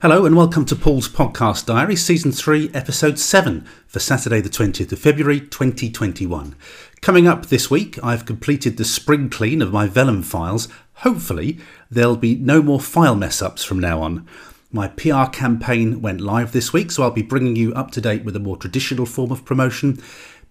[0.00, 4.92] Hello and welcome to Paul's Podcast Diary, Season 3, Episode 7 for Saturday, the 20th
[4.92, 6.54] of February 2021.
[7.00, 10.68] Coming up this week, I've completed the spring clean of my Vellum files.
[10.98, 11.58] Hopefully,
[11.90, 14.24] there'll be no more file mess ups from now on.
[14.70, 18.24] My PR campaign went live this week, so I'll be bringing you up to date
[18.24, 20.00] with a more traditional form of promotion.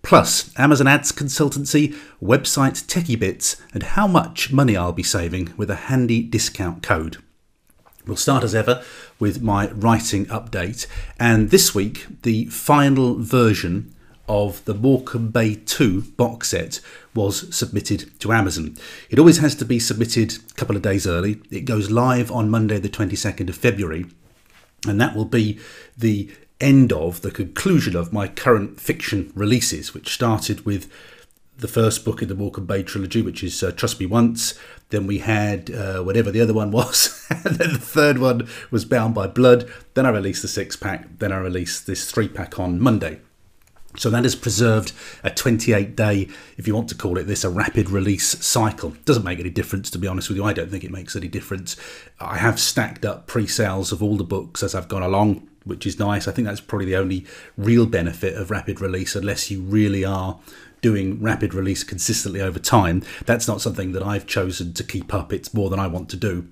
[0.02, 5.70] Plus, Amazon Ads consultancy, website techie bits, and how much money I'll be saving with
[5.70, 7.20] a handy discount code.
[8.07, 8.81] We'll start as ever
[9.19, 10.87] with my writing update,
[11.19, 13.93] and this week the final version
[14.29, 16.79] of the Morecambe Bay 2 box set
[17.13, 18.77] was submitted to Amazon.
[19.09, 21.41] It always has to be submitted a couple of days early.
[21.51, 24.05] It goes live on Monday, the 22nd of February,
[24.87, 25.60] and that will be
[25.97, 30.89] the end of, the conclusion of my current fiction releases, which started with
[31.57, 34.58] the first book in the Morecambe Bay trilogy, which is uh, Trust Me Once.
[34.89, 37.25] Then we had uh, whatever the other one was.
[37.30, 39.70] and then the third one was Bound by Blood.
[39.94, 41.20] Then I released the six pack.
[41.20, 43.20] Then I released this three pack on Monday.
[43.97, 47.49] So that has preserved a 28 day, if you want to call it this, a
[47.49, 48.92] rapid release cycle.
[49.05, 50.44] Doesn't make any difference, to be honest with you.
[50.44, 51.75] I don't think it makes any difference.
[52.19, 55.88] I have stacked up pre sales of all the books as I've gone along, which
[55.88, 56.27] is nice.
[56.27, 57.25] I think that's probably the only
[57.58, 60.39] real benefit of rapid release, unless you really are
[60.81, 63.03] doing rapid release consistently over time.
[63.25, 65.33] That's not something that I've chosen to keep up.
[65.33, 66.47] It's more than I want to do.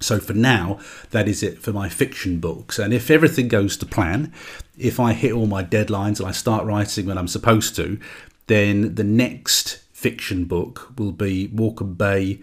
[0.00, 2.78] So for now, that is it for my fiction books.
[2.78, 4.32] And if everything goes to plan,
[4.76, 7.98] if I hit all my deadlines and I start writing when I'm supposed to,
[8.46, 12.40] then the next fiction book will be Morecambe Bay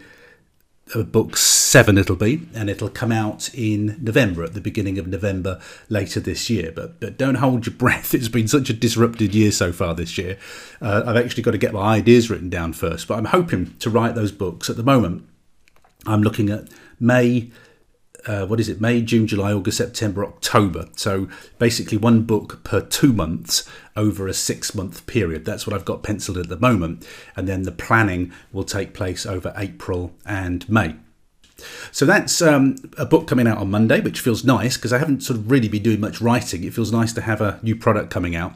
[1.04, 5.60] book seven it'll be and it'll come out in november at the beginning of november
[5.90, 6.72] later this year.
[6.72, 8.14] But but don't hold your breath.
[8.14, 10.38] It's been such a disrupted year so far this year.
[10.82, 13.90] Uh, i've actually got to get my ideas written down first but i'm hoping to
[13.90, 14.70] write those books.
[14.70, 15.28] At the moment
[16.06, 16.68] i'm looking at
[17.00, 17.52] may
[18.26, 20.88] uh, what is it may june july august september october.
[20.96, 21.28] So
[21.60, 25.46] basically one book per two months over a six month period.
[25.46, 27.08] That's what i've got penciled at the moment.
[27.36, 30.96] And then the planning will take place over april and may.
[31.92, 35.22] So that's um, a book coming out on monday which feels nice because i haven't
[35.22, 36.64] sort of really been doing much writing.
[36.64, 38.56] It feels nice to have a new product coming out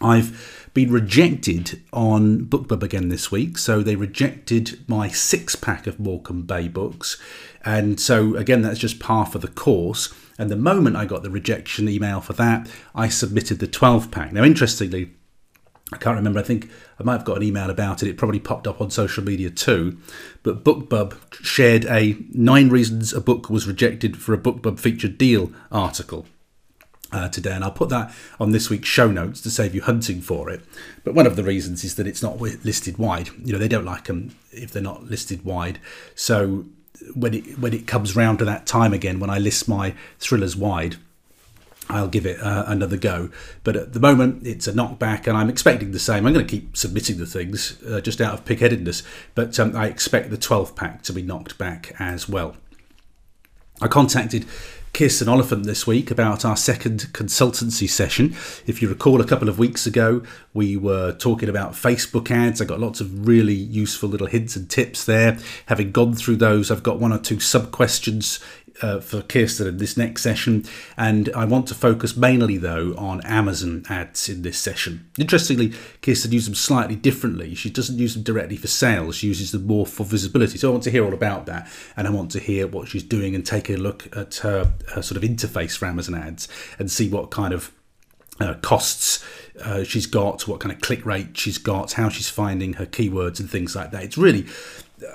[0.00, 3.56] i've been rejected on BookBub again this week.
[3.56, 7.18] So they rejected my six pack of Morecambe Bay books.
[7.64, 10.12] And so, again, that's just par for the course.
[10.38, 14.34] And the moment I got the rejection email for that, I submitted the 12 pack.
[14.34, 15.14] Now, interestingly,
[15.94, 16.40] I can't remember.
[16.40, 16.70] I think
[17.00, 18.10] I might have got an email about it.
[18.10, 19.96] It probably popped up on social media too.
[20.42, 25.52] But BookBub shared a nine reasons a book was rejected for a BookBub featured deal
[25.72, 26.26] article
[27.12, 30.20] uh, today, and I'll put that on this week's show notes to save you hunting
[30.20, 30.62] for it.
[31.04, 33.28] But one of the reasons is that it's not listed wide.
[33.44, 35.78] You know, they don't like them if they're not listed wide.
[36.14, 36.66] So
[37.14, 40.56] when it when it comes round to that time again, when I list my thrillers
[40.56, 40.96] wide,
[41.88, 43.30] I'll give it uh, another go.
[43.62, 46.26] But at the moment, it's a knockback, and I'm expecting the same.
[46.26, 49.02] I'm going to keep submitting the things uh, just out of pigheadedness,
[49.34, 52.56] but um, I expect the 12 pack to be knocked back as well.
[53.80, 54.46] I contacted
[54.96, 58.34] Kirsten Oliphant this week about our second consultancy session.
[58.66, 60.22] If you recall, a couple of weeks ago,
[60.54, 62.62] we were talking about Facebook ads.
[62.62, 65.36] I got lots of really useful little hints and tips there.
[65.66, 68.40] Having gone through those, I've got one or two sub questions
[68.82, 70.64] uh, for Kirsten in this next session,
[70.96, 75.08] and I want to focus mainly though on Amazon ads in this session.
[75.18, 75.72] Interestingly,
[76.02, 77.54] Kirsten uses them slightly differently.
[77.54, 80.58] She doesn't use them directly for sales; she uses them more for visibility.
[80.58, 83.02] So I want to hear all about that, and I want to hear what she's
[83.02, 86.48] doing and take a look at her, her sort of interface for Amazon ads
[86.78, 87.72] and see what kind of
[88.40, 89.24] uh, costs
[89.62, 93.40] uh, she's got, what kind of click rate she's got, how she's finding her keywords
[93.40, 94.04] and things like that.
[94.04, 94.46] It's really,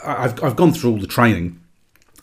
[0.04, 1.61] I've, I've gone through all the training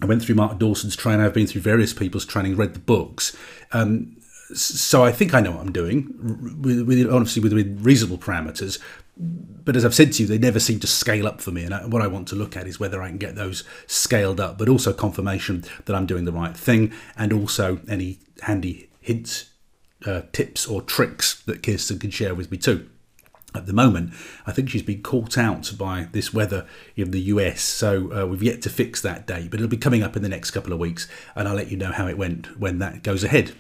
[0.00, 1.25] I went through Mark Dawson's training.
[1.25, 3.36] I've been through various people's training, read the books.
[3.72, 4.16] Um,
[4.54, 6.14] so I think I know what I'm doing,
[6.62, 8.78] with, with, obviously within reasonable parameters.
[9.16, 11.64] But as I've said to you, they never seem to scale up for me.
[11.64, 14.41] And I, what I want to look at is whether I can get those scaled
[14.41, 19.50] up, but also confirmation that I'm doing the right thing, and also any handy hints,
[20.06, 22.89] uh, tips, or tricks that Kirsten can share with me too
[23.54, 24.12] at the moment.
[24.47, 26.66] I think she's been caught out by this weather
[26.97, 30.03] in the US, so uh, we've yet to fix that date, but it'll be coming
[30.03, 32.59] up in the next couple of weeks, and I'll let you know how it went
[32.59, 33.53] when that goes ahead.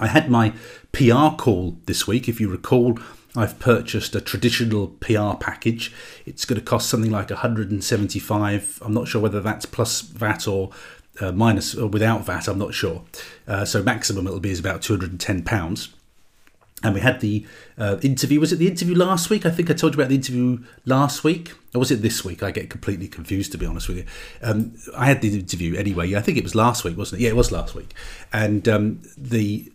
[0.00, 0.54] I had my
[0.92, 2.98] PR call this week, if you recall.
[3.34, 5.92] I've purchased a traditional PR package.
[6.26, 8.82] It's going to cost something like 175.
[8.82, 10.70] I'm not sure whether that's plus VAT or
[11.20, 12.48] uh, minus or without VAT.
[12.48, 13.02] I'm not sure.
[13.46, 15.94] Uh, so maximum it'll be is about 210 pounds
[16.82, 17.46] and we had the
[17.78, 18.40] uh, interview.
[18.40, 19.46] Was it the interview last week?
[19.46, 21.52] I think I told you about the interview last week.
[21.74, 22.42] Or was it this week?
[22.42, 24.04] I get completely confused, to be honest with you.
[24.42, 26.14] Um, I had the interview anyway.
[26.14, 27.24] I think it was last week, wasn't it?
[27.24, 27.94] Yeah, it was last week.
[28.32, 29.72] And um, the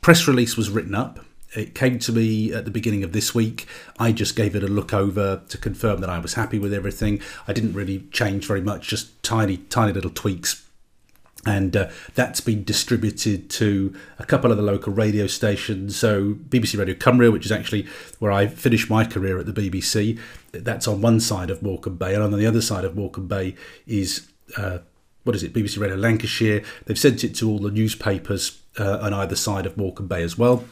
[0.00, 1.20] press release was written up.
[1.54, 3.66] It came to me at the beginning of this week.
[3.98, 7.20] I just gave it a look over to confirm that I was happy with everything.
[7.48, 10.69] I didn't really change very much, just tiny, tiny little tweaks
[11.46, 15.96] and uh, that's been distributed to a couple of the local radio stations.
[15.96, 17.86] So BBC Radio Cumbria, which is actually
[18.18, 20.18] where I finished my career at the BBC,
[20.52, 23.54] that's on one side of Morecambe Bay, and on the other side of Morecambe Bay
[23.86, 24.78] is uh,
[25.24, 25.52] what is it?
[25.52, 26.62] BBC Radio Lancashire.
[26.86, 30.38] They've sent it to all the newspapers uh, on either side of Morecambe Bay as
[30.38, 30.64] well.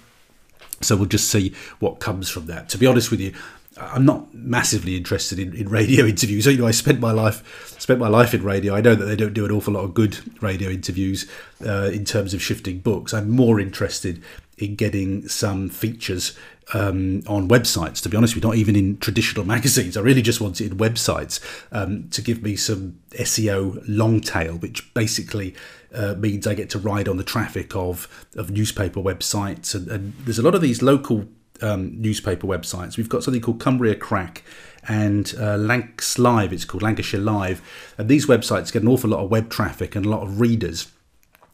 [0.80, 2.68] So we'll just see what comes from that.
[2.70, 3.34] To be honest with you,
[3.80, 6.46] I'm not massively interested in, in radio interviews.
[6.46, 8.74] You know, I spent my life spent my life in radio.
[8.74, 11.30] I know that they don't do an awful lot of good radio interviews
[11.64, 13.14] uh, in terms of shifting books.
[13.14, 14.22] I'm more interested
[14.58, 16.36] in getting some features
[16.74, 18.02] um, on websites.
[18.02, 19.96] To be honest, we're not even in traditional magazines.
[19.96, 21.40] I really just wanted websites
[21.72, 25.54] um, to give me some SEO long tail, which basically
[25.94, 29.74] uh, means I get to ride on the traffic of of newspaper websites.
[29.74, 31.26] And, and there's a lot of these local
[31.62, 32.96] um, newspaper websites.
[32.96, 34.42] We've got something called Cumbria Crack
[34.86, 37.62] and uh, Live, it's called Lancashire Live.
[37.98, 40.90] And these websites get an awful lot of web traffic and a lot of readers.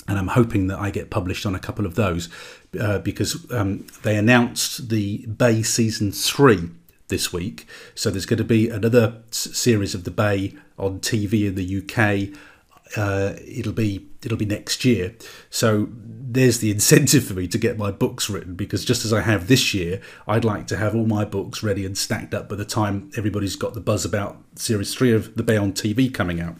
[0.06, 2.28] And I'm hoping that I get published on a couple of those
[2.78, 6.70] uh, because um, they announced the Bay Season 3
[7.08, 7.66] this week.
[7.94, 12.38] So there's going to be another series of the Bay on TV in the UK
[12.96, 15.14] uh, it'll be it'll be next year.
[15.50, 19.20] So there's the incentive for me to get my books written because just as I
[19.20, 22.56] have this year, I'd like to have all my books ready and stacked up by
[22.56, 26.40] the time everybody's got the buzz about series three of the Bay on TV coming
[26.40, 26.56] out.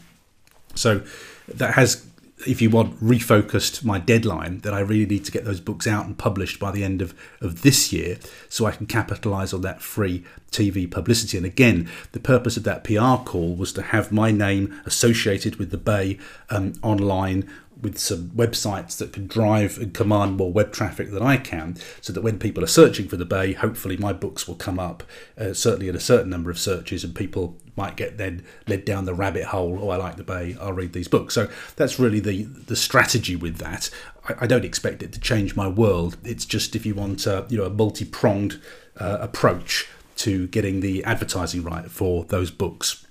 [0.75, 1.03] So
[1.47, 2.05] that has
[2.45, 6.05] if you want, refocused my deadline that I really need to get those books out
[6.05, 8.17] and published by the end of, of this year
[8.49, 11.37] so I can capitalize on that free TV publicity.
[11.37, 15.71] And again, the purpose of that PR call was to have my name associated with
[15.71, 16.17] the Bay
[16.49, 17.49] um, online
[17.81, 22.13] with some websites that can drive and command more web traffic than I can, so
[22.13, 25.03] that when people are searching for the Bay, hopefully my books will come up,
[25.37, 29.05] uh, certainly in a certain number of searches, and people might get then led down
[29.05, 29.79] the rabbit hole.
[29.81, 30.55] Oh, I like the Bay.
[30.59, 31.33] I'll read these books.
[31.33, 33.89] So that's really the the strategy with that.
[34.27, 36.17] I, I don't expect it to change my world.
[36.23, 38.61] It's just if you want a you know a multi pronged
[38.99, 39.87] uh, approach
[40.17, 43.05] to getting the advertising right for those books.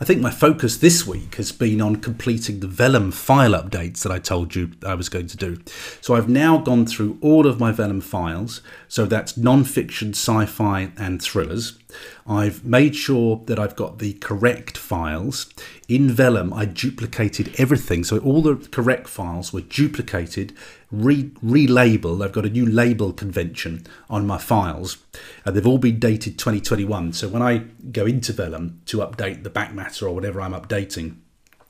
[0.00, 4.12] I think my focus this week has been on completing the Vellum file updates that
[4.12, 5.58] I told you I was going to do.
[6.00, 11.20] So I've now gone through all of my Vellum files, so that's non-fiction, sci-fi and
[11.20, 11.77] thrillers.
[12.26, 15.52] I've made sure that I've got the correct files.
[15.88, 20.54] In Vellum, I duplicated everything, so all the correct files were duplicated,
[20.90, 22.22] re- relabeled.
[22.24, 24.98] I've got a new label convention on my files,
[25.44, 27.14] and they've all been dated 2021.
[27.14, 27.58] So when I
[27.90, 31.16] go into Vellum to update the back matter or whatever I'm updating,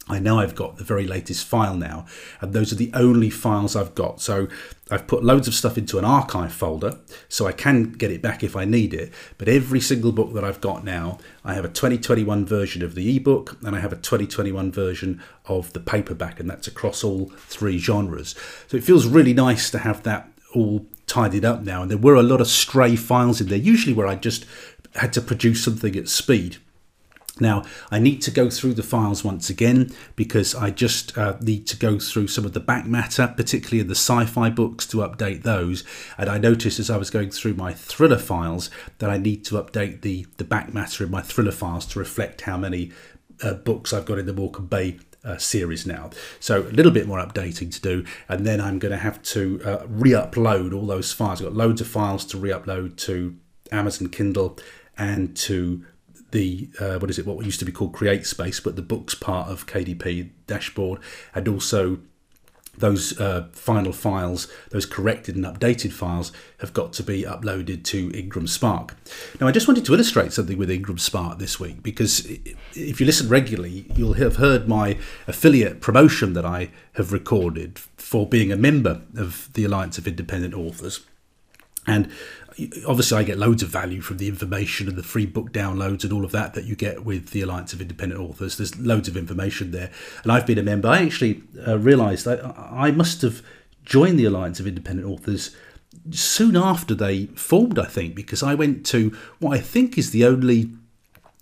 [0.08, 2.06] I know I've got the very latest file now,
[2.40, 4.20] and those are the only files I've got.
[4.20, 4.48] So
[4.90, 8.42] I've put loads of stuff into an archive folder, so I can get it back
[8.42, 9.12] if I need it.
[9.36, 13.16] But every single book that I've got now, I have a 2021 version of the
[13.16, 17.78] ebook, and I have a 2021 version of the paperback, and that's across all three
[17.78, 18.34] genres.
[18.68, 21.82] So it feels really nice to have that all tidied up now.
[21.82, 24.46] And there were a lot of stray files in there, usually where I just
[24.94, 26.56] had to produce something at speed.
[27.40, 31.66] Now, I need to go through the files once again because I just uh, need
[31.68, 34.98] to go through some of the back matter, particularly in the sci fi books, to
[34.98, 35.84] update those.
[36.16, 39.56] And I noticed as I was going through my thriller files that I need to
[39.56, 42.92] update the, the back matter in my thriller files to reflect how many
[43.42, 46.10] uh, books I've got in the Morecambe Bay uh, series now.
[46.40, 49.60] So a little bit more updating to do, and then I'm going to have to
[49.64, 51.40] uh, re upload all those files.
[51.40, 53.36] I've got loads of files to re upload to
[53.70, 54.58] Amazon Kindle
[54.96, 55.84] and to
[56.30, 57.26] the uh, what is it?
[57.26, 61.00] What used to be called Create Space, but the books part of KDP dashboard,
[61.34, 61.98] and also
[62.78, 68.10] those uh, final files, those corrected and updated files, have got to be uploaded to
[68.14, 68.96] Ingram Spark.
[69.40, 72.26] Now, I just wanted to illustrate something with Ingram Spark this week because
[72.74, 78.26] if you listen regularly, you'll have heard my affiliate promotion that I have recorded for
[78.26, 81.00] being a member of the Alliance of Independent Authors.
[81.88, 82.10] And
[82.86, 86.12] obviously I get loads of value from the information and the free book downloads and
[86.12, 88.56] all of that that you get with the Alliance of Independent Authors.
[88.56, 89.90] There's loads of information there,
[90.22, 90.88] and I've been a member.
[90.88, 93.42] I actually uh, realised I must have
[93.84, 95.56] joined the Alliance of Independent Authors
[96.10, 97.78] soon after they formed.
[97.78, 100.70] I think because I went to what I think is the only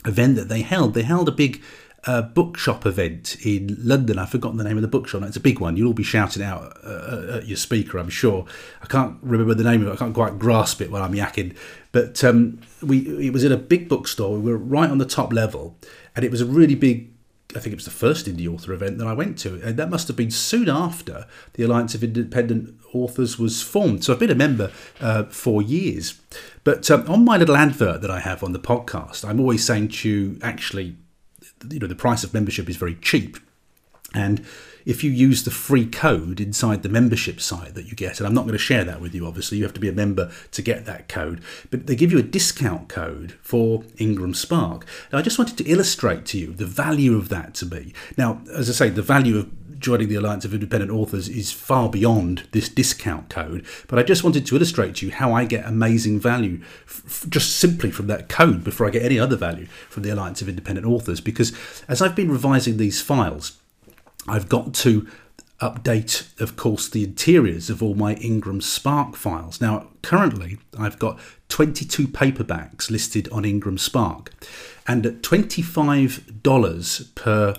[0.05, 0.95] event that they held.
[0.95, 1.63] They held a big
[2.07, 4.19] a bookshop event in London.
[4.19, 5.23] I've forgotten the name of the bookshop.
[5.23, 5.77] It's a big one.
[5.77, 8.47] You'll all be shouting out uh, at your speaker, I'm sure.
[8.81, 9.93] I can't remember the name of it.
[9.93, 11.57] I can't quite grasp it while I'm yakking.
[11.93, 14.39] But um, we it was in a big bookstore.
[14.39, 15.77] We were right on the top level,
[16.15, 17.11] and it was a really big
[17.55, 19.89] I think it was the first indie author event that I went to, and that
[19.89, 24.05] must have been soon after the Alliance of Independent Authors was formed.
[24.05, 24.71] So I've been a member
[25.01, 26.21] uh, for years.
[26.65, 29.89] But um, on my little advert that I have on the podcast, I'm always saying
[29.89, 30.97] to you, actually,
[31.71, 33.39] you know, the price of membership is very cheap.
[34.15, 34.45] And
[34.85, 38.35] if you use the free code inside the membership site that you get, and I'm
[38.35, 40.63] not going to share that with you, obviously, you have to be a member to
[40.63, 44.87] get that code, but they give you a discount code for Ingram Spark.
[45.13, 47.93] Now, I just wanted to illustrate to you the value of that to me.
[48.17, 51.89] Now, as I say, the value of joining the Alliance of Independent Authors is far
[51.89, 55.67] beyond this discount code, but I just wanted to illustrate to you how I get
[55.67, 60.03] amazing value f- just simply from that code before I get any other value from
[60.03, 61.21] the Alliance of Independent Authors.
[61.21, 61.53] Because
[61.89, 63.59] as I've been revising these files,
[64.29, 65.07] I've got to
[65.61, 69.61] update, of course, the interiors of all my Ingram Spark files.
[69.61, 71.19] Now, currently, I've got
[71.49, 74.33] 22 paperbacks listed on Ingram Spark,
[74.87, 77.55] and at $25 per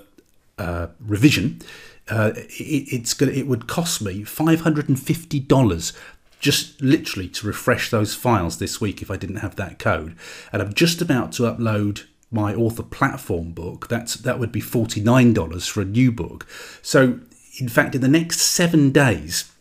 [0.57, 1.61] uh, revision,
[2.09, 5.93] uh, it, it's gonna, it would cost me $550
[6.39, 10.15] just literally to refresh those files this week if I didn't have that code.
[10.51, 15.69] And I'm just about to upload my author platform book, that's that would be $49
[15.69, 16.45] for a new book.
[16.81, 17.19] So
[17.59, 19.51] in fact, in the next seven days,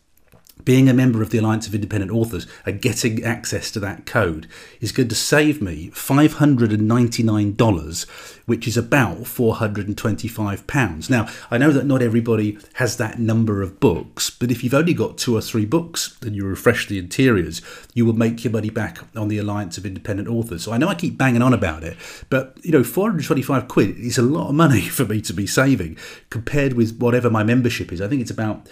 [0.67, 4.47] being a member of the Alliance of Independent Authors and getting access to that code
[4.81, 8.09] is going to save me $599,
[8.47, 11.09] which is about £425.
[11.09, 14.93] Now, I know that not everybody has that number of books, but if you've only
[14.93, 17.63] got two or three books and you refresh the interiors,
[17.95, 20.65] you will make your money back on the Alliance of Independent Authors.
[20.65, 21.97] So I know I keep banging on about it,
[22.29, 25.97] but you know, 425 quid is a lot of money for me to be saving
[26.29, 28.01] compared with whatever my membership is.
[28.01, 28.69] I think it's about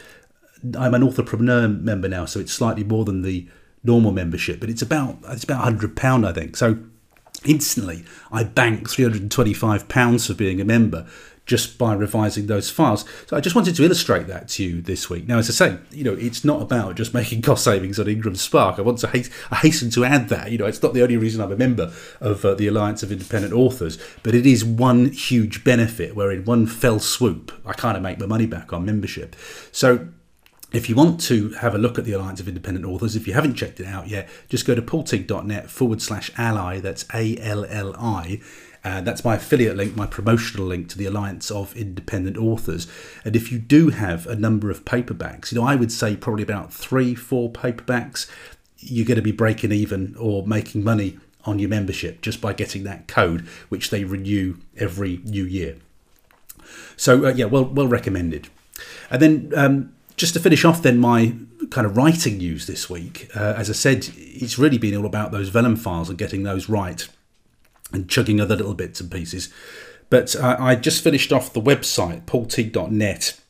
[0.78, 3.46] I'm an authorpreneur member now, so it's slightly more than the
[3.82, 6.56] normal membership, but it's about it's about hundred pound, I think.
[6.56, 6.78] So
[7.44, 11.06] instantly, I bank three hundred and twenty five pounds for being a member
[11.46, 13.04] just by revising those files.
[13.26, 15.28] So I just wanted to illustrate that to you this week.
[15.28, 18.36] Now, as I say, you know, it's not about just making cost savings on Ingram
[18.36, 18.78] Spark.
[18.78, 19.08] I want to
[19.50, 20.50] I hasten to add that.
[20.50, 23.12] You know, it's not the only reason I'm a member of uh, the Alliance of
[23.12, 27.96] Independent Authors, but it is one huge benefit where in one fell swoop, I kind
[27.96, 29.36] of make my money back on membership.
[29.70, 30.08] So
[30.76, 33.34] if you want to have a look at the Alliance of Independent Authors, if you
[33.34, 37.64] haven't checked it out yet, just go to paulteague.net forward slash ally, that's A L
[37.66, 38.40] L I.
[38.84, 42.86] Uh, that's my affiliate link, my promotional link to the Alliance of Independent Authors.
[43.24, 46.42] And if you do have a number of paperbacks, you know, I would say probably
[46.42, 48.30] about three, four paperbacks,
[48.78, 52.84] you're going to be breaking even or making money on your membership just by getting
[52.84, 55.76] that code, which they renew every new year.
[56.96, 58.48] So, uh, yeah, well, well recommended.
[59.10, 61.34] And then um, just to finish off, then my
[61.70, 63.28] kind of writing news this week.
[63.34, 66.68] Uh, as I said, it's really been all about those vellum files and getting those
[66.68, 67.06] right,
[67.92, 69.52] and chugging other little bits and pieces.
[70.10, 73.40] But uh, I just finished off the website paulteague.net.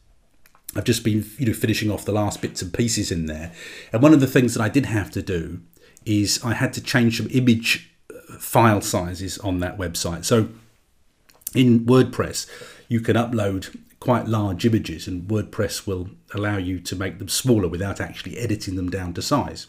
[0.76, 3.52] I've just been you know finishing off the last bits and pieces in there,
[3.92, 5.60] and one of the things that I did have to do
[6.06, 10.24] is I had to change some image uh, file sizes on that website.
[10.24, 10.48] So
[11.54, 12.48] in WordPress,
[12.88, 17.66] you can upload quite large images, and WordPress will allow you to make them smaller
[17.66, 19.66] without actually editing them down to size.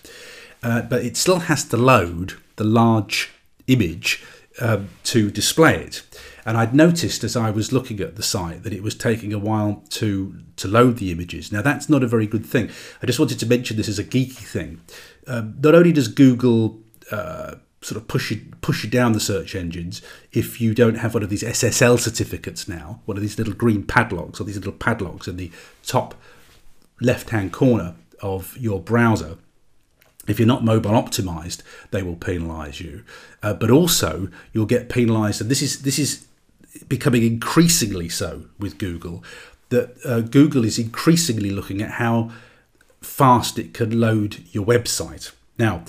[0.62, 3.32] Uh, but it still has to load the large
[3.68, 4.26] image
[4.60, 6.04] um, to display it.
[6.46, 9.40] And I'd noticed as I was looking at the site that it was taking a
[9.40, 11.52] while to to load the images.
[11.52, 12.70] Now that's not a very good thing.
[13.02, 14.82] I just wanted to mention this as a geeky thing.
[15.28, 19.54] Um, not only does Google uh, sort of push you push you down the search
[19.54, 20.02] engines
[20.32, 23.84] if you don't have one of these SSL certificates now, one of these little green
[23.84, 25.52] padlocks or these little padlocks in the
[25.86, 26.16] top
[27.00, 29.38] left hand corner of your browser.
[30.28, 31.62] If you're not mobile optimized,
[31.92, 33.04] they will penalize you.
[33.44, 36.26] Uh, but also, you'll get penalized, and this is this is
[36.90, 39.24] becoming increasingly so with Google.
[39.70, 42.32] That uh, Google is increasingly looking at how
[43.02, 45.32] fast it can load your website.
[45.60, 45.84] Now,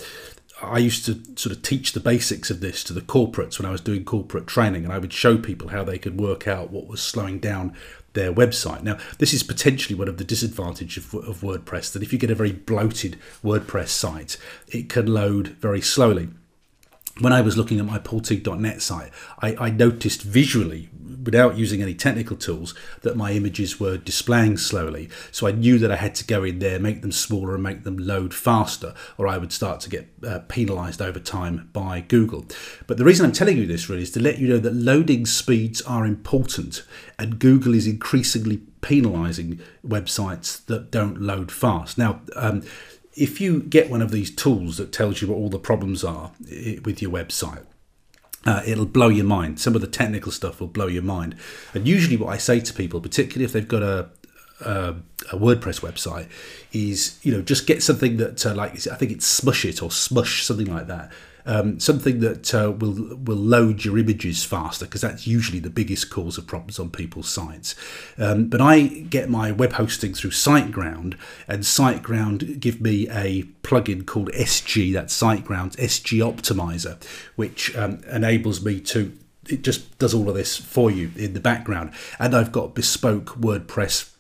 [0.63, 3.73] I used to sort of teach the basics of this to the corporates when I
[3.73, 6.87] was doing corporate training, and I would show people how they could work out what
[6.87, 7.77] was slowing down
[8.15, 8.83] their website.
[8.83, 12.31] Now, this is potentially one of the disadvantages of, of WordPress that if you get
[12.31, 16.31] a very bloated WordPress site, it can load very slowly.
[17.21, 19.11] when I was looking at my paulteague.net site,
[19.41, 20.91] I, I, noticed visually,
[21.27, 25.11] without using any technical tools, that my images were displaying slowly.
[25.31, 27.85] So I knew that I had to go in there, make them smaller, and make
[27.85, 32.47] them load faster, or I would start to get uh, penalized over time by Google.
[32.87, 35.27] But the reason I'm telling you this really is to let you know that loading
[35.27, 36.85] speeds are important,
[37.19, 41.99] and Google is increasingly penalizing websites that don't load fast.
[41.99, 42.63] Now, um,
[43.15, 46.33] if you get one of these tools that tells you what all the problems are
[46.85, 47.65] with your website,
[48.47, 49.61] uh, it'll blow your mind.
[49.61, 51.37] Some of the technical stuff will blow your mind.
[51.75, 54.09] And usually, what I say to people, particularly if they've got a
[54.61, 54.95] a,
[55.33, 56.29] a WordPress website,
[56.73, 59.91] is you know just get something that uh, like I think it's Smush it or
[59.91, 61.13] Smush something like that
[61.47, 66.11] um, something that uh, will will load your images faster because that's usually the biggest
[66.11, 67.75] cause of problems on people's sites.
[68.19, 71.17] Um, but I get my web hosting through SiteGround,
[71.49, 77.03] and SiteGround give me a plugin called SG, that's SiteGround's SG Optimizer,
[77.37, 79.17] which um, enables me to
[79.49, 83.27] it just does all of this for you in the background, and I've got bespoke
[83.37, 84.16] WordPress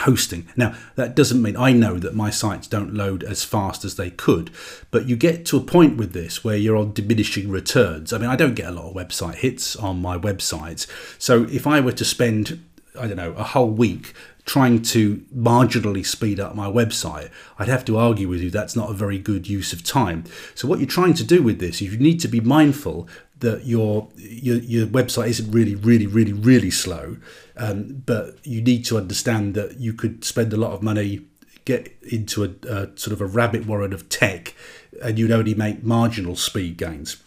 [0.00, 0.48] hosting.
[0.56, 4.10] Now, that doesn't mean I know that my sites don't load as fast as they
[4.10, 4.50] could,
[4.90, 8.12] but you get to a point with this where you're on diminishing returns.
[8.12, 10.86] I mean, I don't get a lot of website hits on my websites.
[11.18, 12.64] So if I were to spend,
[12.98, 14.14] I don't know, a whole week
[14.44, 18.90] trying to marginally speed up my website, I'd have to argue with you that's not
[18.90, 20.24] a very good use of time.
[20.54, 23.08] So what you're trying to do with this is you need to be mindful
[23.40, 27.16] that your your, your website isn't really really really really slow
[27.56, 31.26] um, but you need to understand that you could spend a lot of money
[31.64, 34.54] get into a, a sort of a rabbit warren of tech
[35.02, 37.22] and you'd only make marginal speed gains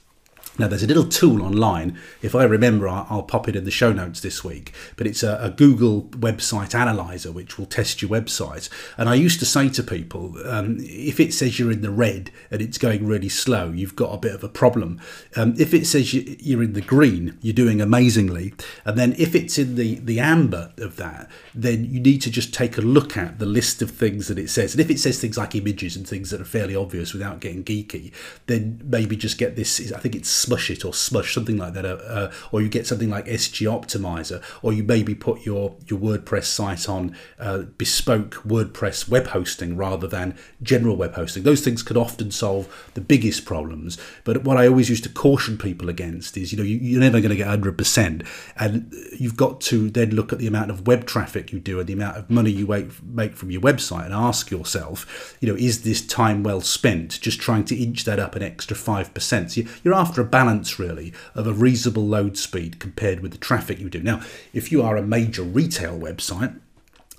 [0.60, 1.98] now, there's a little tool online.
[2.22, 4.74] If I remember, I'll, pop it in the show notes this week.
[4.98, 8.70] But it's a, a, Google website analyzer which will test your website.
[8.98, 12.30] And I used to say to people, um, if it says you're in the red
[12.52, 15.00] and it's going really slow, you've got a bit of a problem.
[15.36, 18.54] Um, if it says you're in the green, you're doing amazingly.
[18.86, 22.54] And then if it's in the, the amber of that, then you need to just
[22.54, 24.74] take a look at the list of things that it says.
[24.74, 27.64] And if it says things like images and things that are fairly obvious without getting
[27.64, 28.12] geeky,
[28.46, 29.92] then maybe just get this.
[29.92, 32.86] I think it's smush it or smush something like that, uh, uh, or you get
[32.86, 38.36] something like SG Optimizer, or you maybe put your your WordPress site on uh, bespoke
[38.46, 41.44] WordPress web hosting rather than general web hosting.
[41.44, 43.98] Those things can often solve the biggest problems.
[44.24, 47.20] But what I always used to caution people against is, you know, you, you're never
[47.20, 51.06] going to get 100%, and you've got to then look at the amount of web
[51.06, 52.68] traffic you do and the amount of money you
[53.06, 57.40] make from your website and ask yourself, you know, is this time well spent just
[57.40, 59.52] trying to inch that up an extra 5%?
[59.52, 63.78] So you're after a balance really of a reasonable load speed compared with the traffic
[63.78, 64.02] you do.
[64.02, 64.20] Now,
[64.52, 66.60] if you are a major retail website,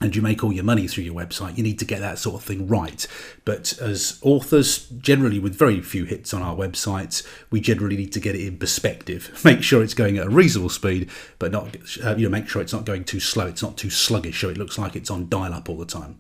[0.01, 2.35] and you make all your money through your website, you need to get that sort
[2.35, 3.07] of thing right.
[3.45, 8.21] But as authors, generally with very few hits on our websites, we generally need to
[8.21, 9.41] get it in perspective.
[9.45, 12.61] Make sure it's going at a reasonable speed, but not uh, you know make sure
[12.61, 13.47] it's not going too slow.
[13.47, 16.19] It's not too sluggish, so it looks like it's on dial up all the time.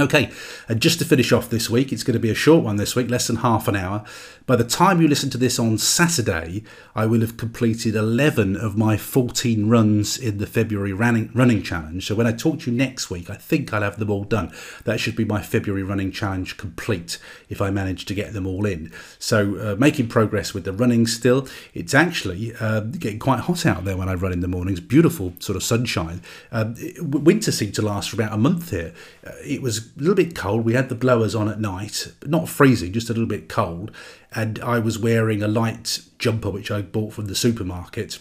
[0.00, 0.30] Okay,
[0.68, 2.96] and just to finish off this week, it's going to be a short one this
[2.96, 4.02] week, less than half an hour.
[4.46, 8.74] By the time you listen to this on Saturday, I will have completed 11 of
[8.74, 12.06] my 14 runs in the February running, running challenge.
[12.06, 14.50] So when I talk to you next week, I think I'll have them all done.
[14.84, 17.18] That should be my February running challenge complete
[17.50, 18.90] if I manage to get them all in.
[19.18, 21.46] So uh, making progress with the running still.
[21.74, 24.80] It's actually uh, getting quite hot out there when I run in the mornings.
[24.80, 26.22] Beautiful sort of sunshine.
[26.50, 28.94] Um, winter seemed to last for about a month here.
[29.24, 30.64] Uh, it was a little bit cold.
[30.64, 33.90] We had the blowers on at night, not freezing, just a little bit cold.
[34.34, 38.18] And I was wearing a light jumper which I bought from the supermarket.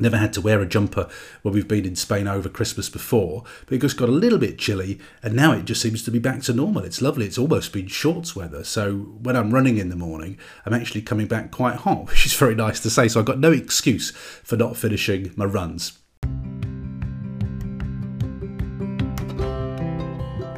[0.00, 1.08] Never had to wear a jumper
[1.42, 4.58] when we've been in Spain over Christmas before, but it just got a little bit
[4.58, 6.84] chilly, and now it just seems to be back to normal.
[6.84, 7.26] It's lovely.
[7.26, 8.62] It's almost been shorts weather.
[8.62, 12.34] So when I'm running in the morning, I'm actually coming back quite hot, which is
[12.34, 13.08] very nice to say.
[13.08, 15.97] So I've got no excuse for not finishing my runs.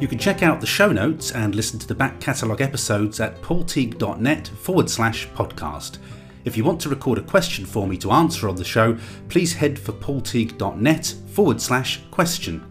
[0.01, 3.39] You can check out the show notes and listen to the back catalogue episodes at
[3.43, 5.99] paulteague.net forward slash podcast.
[6.43, 8.97] If you want to record a question for me to answer on the show,
[9.29, 12.65] please head for paulteague.net forward slash question.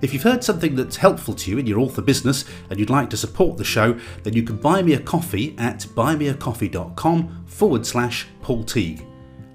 [0.00, 3.10] If you've heard something that's helpful to you in your author business and you'd like
[3.10, 8.28] to support the show, then you can buy me a coffee at buymeacoffee.com forward slash
[8.42, 9.04] Paul Teague.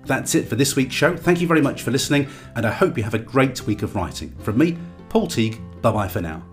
[0.04, 1.16] That's it for this week's show.
[1.16, 3.96] Thank you very much for listening, and I hope you have a great week of
[3.96, 4.36] writing.
[4.40, 6.44] From me, Paul Teague, bye bye for now.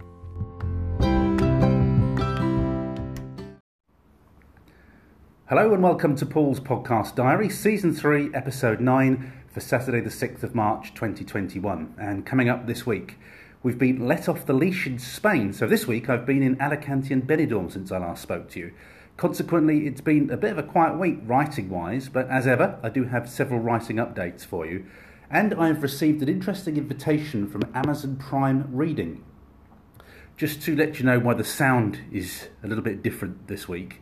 [5.54, 10.42] Hello and welcome to Paul's Podcast Diary, Season 3, Episode 9, for Saturday, the 6th
[10.42, 11.94] of March 2021.
[11.98, 13.18] And coming up this week,
[13.62, 15.52] we've been let off the leash in Spain.
[15.52, 18.72] So this week I've been in Alicante and Benidorm since I last spoke to you.
[19.18, 22.88] Consequently, it's been a bit of a quiet week writing wise, but as ever, I
[22.88, 24.86] do have several writing updates for you.
[25.30, 29.22] And I've received an interesting invitation from Amazon Prime Reading.
[30.38, 34.01] Just to let you know why the sound is a little bit different this week,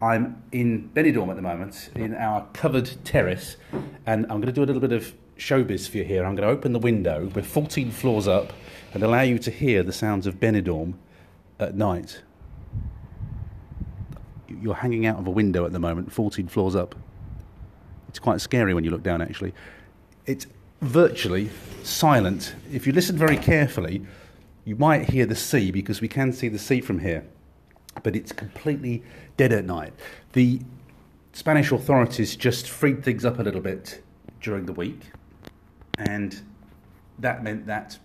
[0.00, 3.56] I'm in Benidorm at the moment, in our covered terrace,
[4.06, 6.24] and I'm going to do a little bit of showbiz for you here.
[6.24, 8.52] I'm going to open the window, we're 14 floors up,
[8.94, 10.94] and allow you to hear the sounds of Benidorm
[11.58, 12.22] at night.
[14.48, 16.94] You're hanging out of a window at the moment, 14 floors up.
[18.08, 19.52] It's quite scary when you look down, actually.
[20.26, 20.46] It's
[20.80, 21.50] virtually
[21.82, 22.54] silent.
[22.72, 24.06] If you listen very carefully,
[24.64, 27.24] you might hear the sea because we can see the sea from here,
[28.02, 29.02] but it's completely
[29.38, 29.94] dead at night.
[30.32, 30.60] The
[31.32, 34.02] Spanish authorities just freed things up a little bit
[34.42, 35.00] during the week,
[35.96, 36.42] and
[37.18, 37.98] that meant that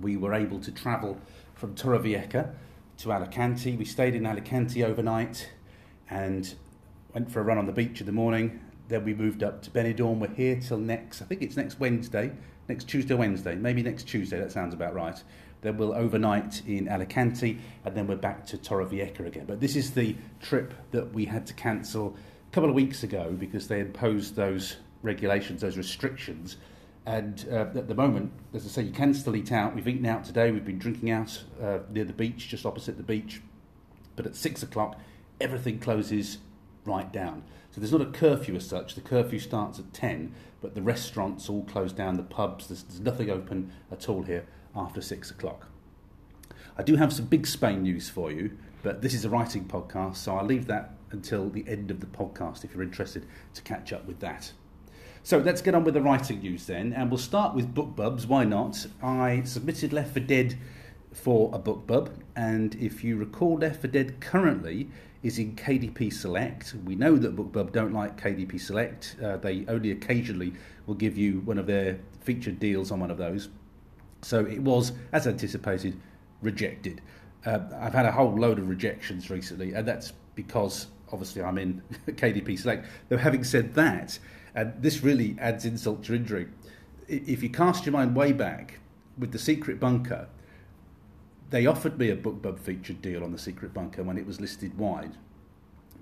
[0.00, 1.18] we were able to travel
[1.54, 2.52] from Torrevieja
[2.98, 3.76] to Alicante.
[3.76, 5.50] We stayed in Alicante overnight
[6.08, 6.54] and
[7.14, 8.60] went for a run on the beach in the morning.
[8.88, 10.18] Then we moved up to Benidorm.
[10.18, 12.32] We're here till next, I think it's next Wednesday,
[12.68, 15.22] next Tuesday, Wednesday, maybe next Tuesday, that sounds about right.
[15.66, 19.46] Then we'll overnight in Alicante and then we're back to Torrevieja again.
[19.48, 22.16] But this is the trip that we had to cancel
[22.48, 26.56] a couple of weeks ago because they imposed those regulations, those restrictions
[27.04, 29.74] and uh, at the moment, as I say, you can still eat out.
[29.74, 30.52] We've eaten out today.
[30.52, 33.42] We've been drinking out uh, near the beach, just opposite the beach.
[34.14, 35.00] But at six o'clock,
[35.40, 36.38] everything closes
[36.84, 37.42] right down.
[37.72, 38.94] So there's not a curfew as such.
[38.94, 43.00] The curfew starts at 10, but the restaurants all close down, the pubs, there's, there's
[43.00, 45.66] nothing open at all here after six o'clock.
[46.78, 50.16] I do have some big Spain news for you, but this is a writing podcast,
[50.16, 53.92] so I'll leave that until the end of the podcast if you're interested to catch
[53.92, 54.52] up with that.
[55.22, 58.26] So let's get on with the writing news then, and we'll start with BookBubs.
[58.26, 58.86] Why not?
[59.02, 60.56] I submitted Left for Dead
[61.12, 64.88] for a BookBub, and if you recall, Left for Dead currently
[65.22, 66.74] is in KDP Select.
[66.84, 69.16] We know that BookBub don't like KDP Select.
[69.20, 70.52] Uh, they only occasionally
[70.86, 73.48] will give you one of their featured deals on one of those.
[74.22, 76.00] So it was, as anticipated,
[76.42, 77.00] rejected.
[77.44, 81.82] Uh, I've had a whole load of rejections recently, and that's because obviously I'm in
[82.08, 82.86] KDP Select.
[83.08, 84.18] Though having said that,
[84.54, 86.48] and this really adds insult to injury.
[87.08, 88.80] If you cast your mind way back
[89.18, 90.28] with the Secret Bunker,
[91.50, 94.76] they offered me a BookBub featured deal on the Secret Bunker when it was listed
[94.76, 95.16] wide,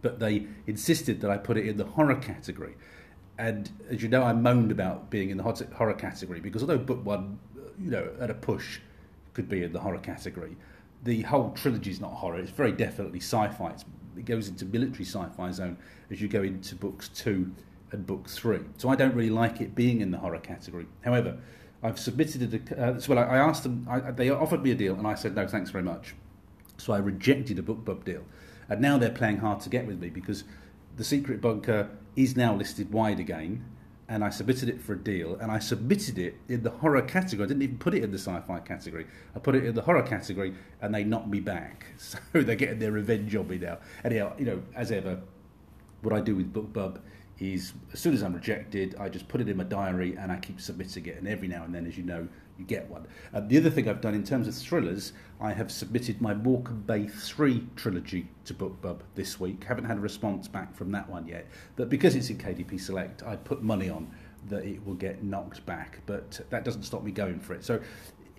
[0.00, 2.74] but they insisted that I put it in the horror category.
[3.36, 7.04] And as you know, I moaned about being in the horror category because although book
[7.04, 7.38] one,
[7.80, 8.80] you know, at a push
[9.32, 10.56] could be in the horror category,
[11.02, 12.38] the whole trilogy is not horror.
[12.38, 13.74] It's very definitely sci-fi.
[14.16, 15.76] it goes into military sci-fi zone
[16.10, 17.52] as you go into books two
[17.92, 18.60] and book three.
[18.78, 20.86] So I don't really like it being in the horror category.
[21.04, 21.38] However,
[21.82, 22.78] I've submitted it.
[22.78, 23.86] Uh, well, I asked them.
[23.88, 26.14] I, they offered me a deal, and I said no, thanks very much.
[26.78, 28.24] So I rejected a BookBub deal,
[28.68, 30.44] and now they're playing hard to get with me because
[30.96, 33.64] the Secret Bunker is now listed wide again,
[34.08, 37.44] and I submitted it for a deal, and I submitted it in the horror category.
[37.44, 39.06] I didn't even put it in the sci-fi category.
[39.34, 41.86] I put it in the horror category, and they knocked me back.
[41.96, 43.78] So they're getting their revenge on me now.
[44.04, 45.20] Anyhow, you know, as ever,
[46.02, 47.00] what I do with BookBub
[47.38, 50.36] is as soon as I'm rejected, I just put it in my diary and I
[50.36, 51.16] keep submitting it.
[51.16, 53.06] And every now and then, as you know, you get one.
[53.32, 56.84] Uh, the other thing I've done in terms of thrillers, I have submitted my Morecambe
[56.86, 59.64] Bay 3 trilogy to BookBub this week.
[59.64, 61.46] Haven't had a response back from that one yet.
[61.76, 64.10] But because it's in KDP Select, I put money on
[64.48, 66.00] that it will get knocked back.
[66.06, 67.64] But that doesn't stop me going for it.
[67.64, 67.80] So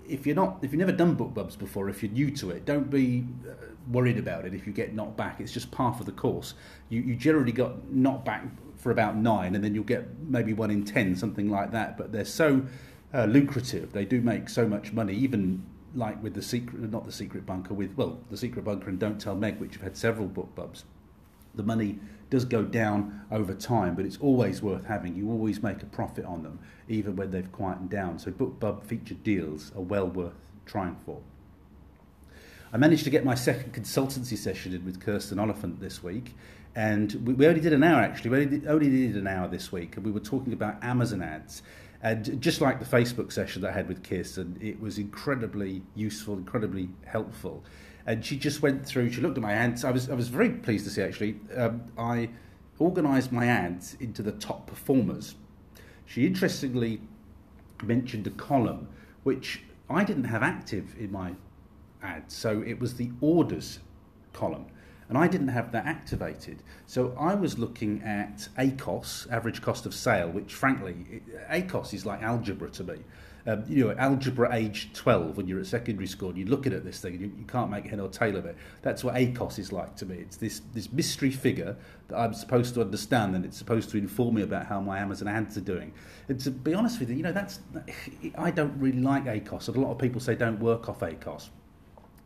[0.07, 2.89] if you're not, if you've never done BookBubs before, if you're new to it, don't
[2.89, 3.53] be uh,
[3.91, 5.39] worried about it if you get knocked back.
[5.39, 6.53] It's just part of the course.
[6.89, 8.45] You, you generally got knocked back
[8.77, 11.97] for about nine, and then you'll get maybe one in ten, something like that.
[11.97, 12.65] But they're so
[13.13, 15.13] uh, lucrative; they do make so much money.
[15.13, 18.99] Even like with the secret, not the secret bunker, with well, the secret bunker and
[18.99, 20.83] Don't Tell Meg, which have had several BookBubs.
[21.55, 25.15] The money does go down over time, but it's always worth having.
[25.15, 28.19] You always make a profit on them, even when they've quietened down.
[28.19, 30.33] So book BookBub featured deals are well worth
[30.65, 31.21] trying for.
[32.73, 36.33] I managed to get my second consultancy session in with Kirsten Oliphant this week,
[36.75, 38.31] and we, only did an hour actually.
[38.31, 41.61] We only did an hour this week, and we were talking about Amazon ads.
[42.05, 46.35] And just like the Facebook session that I had with Kirsten, it was incredibly useful,
[46.35, 47.63] incredibly helpful.
[48.05, 49.11] And she just went through.
[49.11, 49.83] She looked at my ads.
[49.83, 51.39] I was I was very pleased to see actually.
[51.57, 52.29] Um, I
[52.79, 55.33] organised my ads into the top performers.
[56.05, 57.01] She interestingly
[57.81, 58.87] mentioned a column
[59.23, 61.33] which I didn't have active in my
[62.03, 63.79] ads, so it was the orders
[64.31, 64.67] column
[65.09, 66.63] and I didn't have that activated.
[66.87, 72.23] So I was looking at ACOS, average cost of sale, which frankly, ACOS is like
[72.23, 72.95] algebra to me.
[73.47, 76.83] Um, you know, algebra age 12 when you're at secondary school and you're looking at
[76.83, 78.57] this thing and you, you can't make head or tail of it.
[78.81, 80.15] That's what ACOS is like to me.
[80.15, 84.35] It's this, this mystery figure that I'm supposed to understand and it's supposed to inform
[84.35, 85.93] me about how my Amazon ads are doing.
[86.27, 87.59] And to be honest with you, you know, that's
[88.35, 89.67] I don't really like ACOS.
[89.67, 91.49] A lot of people say don't work off ACOS.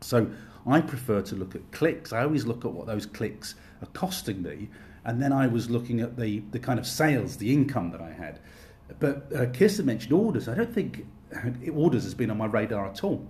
[0.02, 0.30] So
[0.66, 2.14] I prefer to look at clicks.
[2.14, 4.70] I always look at what those clicks are costing me,
[5.06, 8.12] and then I was looking at the, the kind of sales, the income that I
[8.12, 8.40] had.
[9.00, 10.48] But uh, Kirsten mentioned orders.
[10.48, 11.06] I don't think
[11.72, 13.26] orders has been on my radar at all.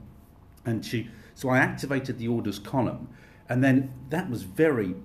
[0.65, 3.10] And she, so I activated the orders column,
[3.47, 4.95] and then that was very,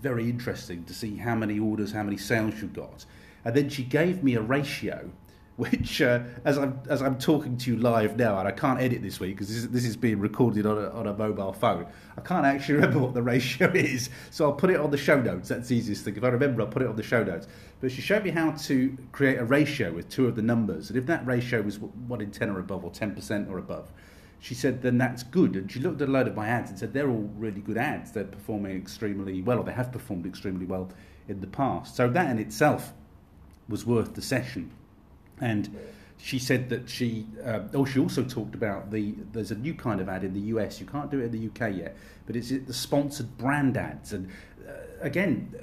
[0.00, 3.04] very interesting to see how many orders, how many sales you got.
[3.44, 5.10] And then she gave me a ratio
[5.58, 9.02] which uh, as I'm as I'm talking to you live now, and I can't edit
[9.02, 11.84] this week because this, this is being recorded on a, on a mobile phone.
[12.16, 15.20] I can't actually remember what the ratio is, so I'll put it on the show
[15.20, 15.48] notes.
[15.48, 16.16] That's the easiest thing.
[16.16, 17.48] If I remember, I'll put it on the show notes.
[17.80, 20.96] But she showed me how to create a ratio with two of the numbers, and
[20.96, 23.90] if that ratio was one in ten or above, or ten percent or above,
[24.38, 25.56] she said then that's good.
[25.56, 27.78] And she looked at a load of my ads and said they're all really good
[27.78, 28.12] ads.
[28.12, 30.88] They're performing extremely well, or they have performed extremely well
[31.26, 31.96] in the past.
[31.96, 32.92] So that in itself
[33.68, 34.70] was worth the session.
[35.40, 35.76] And
[36.18, 40.00] she said that she, uh, oh, she also talked about the, there's a new kind
[40.00, 40.80] of ad in the US.
[40.80, 41.96] You can't do it in the UK yet,
[42.26, 44.12] but it's the sponsored brand ads.
[44.12, 44.28] And
[44.68, 45.54] uh, again,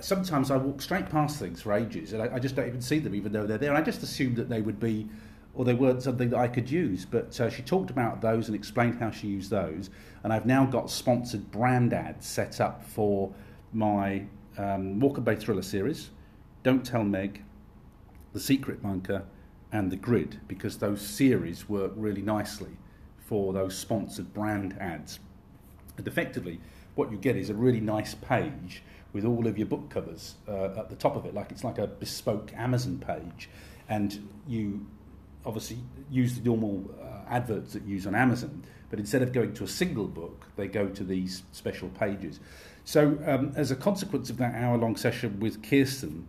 [0.00, 2.98] sometimes I walk straight past things for ages and I, I, just don't even see
[2.98, 3.74] them, even though they're there.
[3.74, 5.08] I just assumed that they would be,
[5.54, 7.04] or they weren't something that I could use.
[7.04, 9.90] But uh, she talked about those and explained how she used those.
[10.22, 13.32] And I've now got sponsored brand ads set up for
[13.72, 14.26] my
[14.58, 16.10] um, Morecambe Bay Thriller series,
[16.62, 17.42] Don't Tell Meg,
[18.32, 19.24] the Secret Bunker,
[19.72, 22.76] and The Grid because those series work really nicely
[23.18, 25.18] for those sponsored brand ads.
[25.96, 26.60] And effectively,
[26.94, 30.78] what you get is a really nice page with all of your book covers uh,
[30.78, 33.48] at the top of it, like it's like a bespoke Amazon page,
[33.88, 34.86] and you
[35.44, 35.78] obviously
[36.10, 39.64] use the normal uh, adverts that you use on Amazon, but instead of going to
[39.64, 42.40] a single book, they go to these special pages.
[42.84, 46.26] So, um, as a consequence of that hour long session with Kirsten,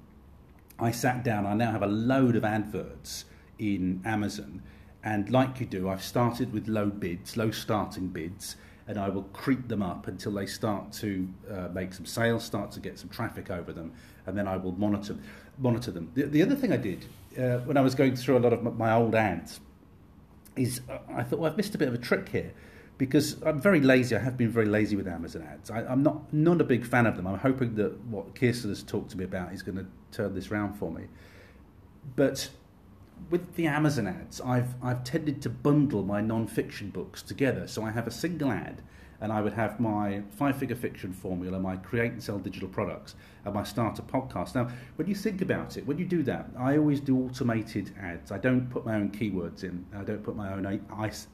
[0.80, 3.26] I sat down, I now have a load of adverts
[3.60, 4.62] in Amazon.
[5.04, 8.56] And like you do, I've started with low bids, low starting bids,
[8.88, 12.72] and I will creep them up until they start to uh, make some sales, start
[12.72, 13.94] to get some traffic over them,
[14.26, 15.18] and then I will monitor
[15.58, 16.10] monitor them.
[16.16, 17.06] The, the other thing I did
[17.38, 19.60] uh, when I was going through a lot of my old ads
[20.56, 22.54] is uh, I thought, well, I've missed a bit of a trick here
[22.98, 24.16] because I'm very lazy.
[24.16, 25.72] I have been very lazy with Amazon ads.
[25.72, 27.28] I, am not not a big fan of them.
[27.28, 30.52] I'm hoping that what Kirsten has talked to me about is going to turn this
[30.52, 31.06] round for me.
[32.16, 32.50] But
[33.30, 37.68] with the Amazon ads, I've I've tended to bundle my non-fiction books together.
[37.68, 38.82] So I have a single ad,
[39.22, 43.54] and I would have my five-figure fiction formula, my create and sell digital products, and
[43.56, 44.54] my starter podcast.
[44.54, 48.32] Now, when you think about it, when you do that, I always do automated ads.
[48.32, 49.86] I don't put my own keywords in.
[49.96, 50.64] I don't put my own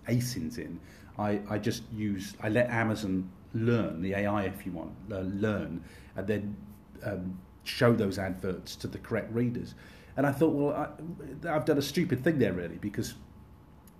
[0.07, 0.79] ASINs in.
[1.19, 5.83] I, I just use I let Amazon learn the AI if you want uh, learn,
[6.15, 6.57] and then
[7.03, 9.75] um, show those adverts to the correct readers.
[10.17, 13.15] And I thought, well, I, I've done a stupid thing there, really, because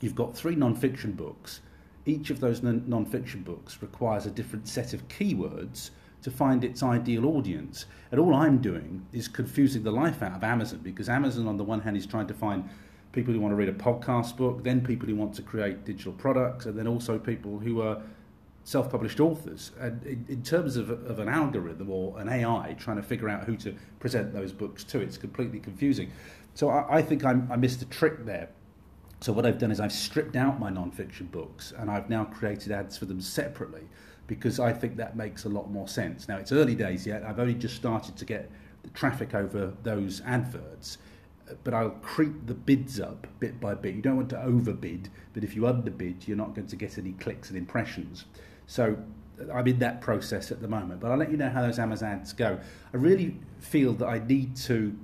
[0.02, 1.62] you've got three non-fiction books.
[2.06, 7.26] Each of those non-fiction books requires a different set of keywords to find its ideal
[7.26, 7.86] audience.
[8.12, 11.64] And all I'm doing is confusing the life out of Amazon because Amazon, on the
[11.64, 12.70] one hand, is trying to find
[13.12, 16.14] people who want to read a podcast book, then people who want to create digital
[16.14, 18.02] products, and then also people who are
[18.64, 19.72] self-published authors.
[19.80, 23.46] And in, in terms of, of, an algorithm or an AI trying to figure out
[23.46, 26.12] who to present those books to, it's completely confusing.
[26.54, 28.50] So I, I think I'm, I missed a trick there.
[29.22, 32.72] So what I've done is I've stripped out my non-fiction books and I've now created
[32.72, 33.84] ads for them separately
[34.28, 36.28] because I think that makes a lot more sense.
[36.28, 37.24] Now it's early days yet.
[37.24, 38.50] I've only just started to get
[38.84, 41.00] the traffic over those adverts
[41.64, 43.96] but I'll creep the bids up bit by bit.
[43.96, 47.14] You don't want to overbid, but if you underbid, you're not going to get any
[47.14, 48.26] clicks and impressions.
[48.68, 48.98] So
[49.54, 52.10] I'm in that process at the moment, but I'll let you know how those Amazon
[52.10, 52.60] ads go.
[52.94, 54.98] I really feel that I need to,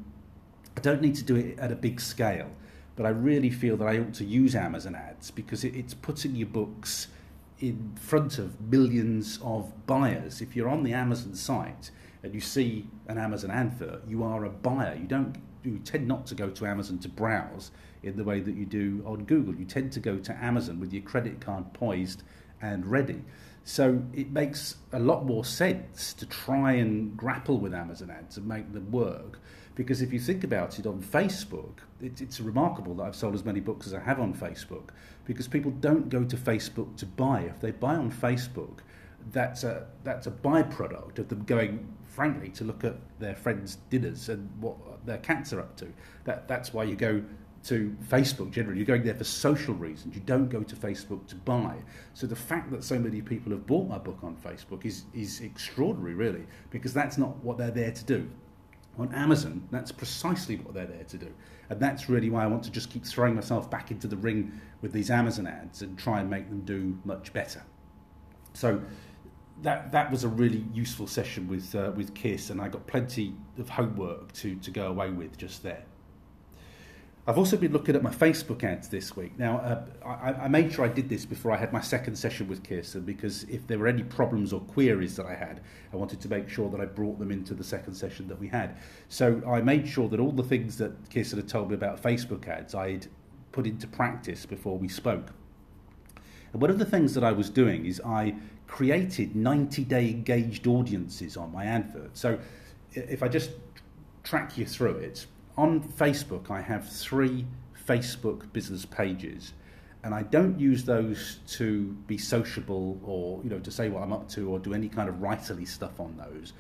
[0.78, 2.50] I don't need to do it at a big scale,
[2.96, 6.48] but I really feel that I ought to use Amazon ads because it's putting your
[6.48, 7.08] books
[7.60, 10.42] in front of millions of buyers.
[10.42, 11.92] If you're on the Amazon site
[12.24, 14.96] and you see an Amazon advert, you are a buyer.
[15.00, 17.72] You don't you tend not to go to Amazon to browse
[18.04, 19.56] in the way that you do on Google.
[19.56, 22.24] You tend to go to Amazon with your credit card poised
[22.62, 23.22] and ready.
[23.64, 28.48] So it makes a lot more sense to try and grapple with Amazon ads and
[28.48, 29.40] make them work.
[29.74, 33.44] Because if you think about it on Facebook, it, it's remarkable that I've sold as
[33.44, 34.90] many books as I have on Facebook
[35.26, 37.42] because people don't go to Facebook to buy.
[37.42, 38.80] If they buy on Facebook,
[39.32, 44.30] that's a, that's a byproduct of them going frankly, to look at their friends' dinners
[44.30, 45.92] and what their cats are up to.
[46.26, 47.24] That, that's why you go
[47.66, 48.78] to Facebook generally.
[48.78, 50.16] You're going there for social reasons.
[50.16, 51.76] You don't go to Facebook to buy.
[52.14, 55.42] So the fact that so many people have bought my book on Facebook is, is
[55.42, 58.30] extraordinary, really, because that's not what they're there to do.
[58.98, 61.34] On Amazon, that's precisely what they're there to do.
[61.70, 64.62] And that's really why I want to just keep throwing myself back into the ring
[64.82, 67.64] with these Amazon ads and try and make them do much better.
[68.54, 68.82] So
[69.62, 73.34] that that was a really useful session with uh, with Kiss, and I got plenty
[73.58, 75.84] of homework to, to go away with just there.
[77.28, 79.38] I've also been looking at my Facebook ads this week.
[79.40, 82.48] Now, uh, I, I, made sure I did this before I had my second session
[82.48, 86.22] with Kirsten because if there were any problems or queries that I had, I wanted
[86.22, 88.78] to make sure that I brought them into the second session that we had.
[89.10, 92.48] So I made sure that all the things that Kirsten had told me about Facebook
[92.48, 93.08] ads I'd
[93.52, 95.32] put into practice before we spoke.
[96.54, 98.36] And one of the things that I was doing is I
[98.68, 102.18] created 90 day engaged audiences on my advert.
[102.18, 102.40] So
[102.94, 103.52] if I just
[104.24, 105.26] track you through it,
[105.58, 107.46] on Facebook, I have three
[107.88, 109.54] Facebook business pages,
[110.04, 114.14] and I don't use those to be sociable or you know to say what I'm
[114.14, 116.54] up to or do any kind of writerly stuff on those.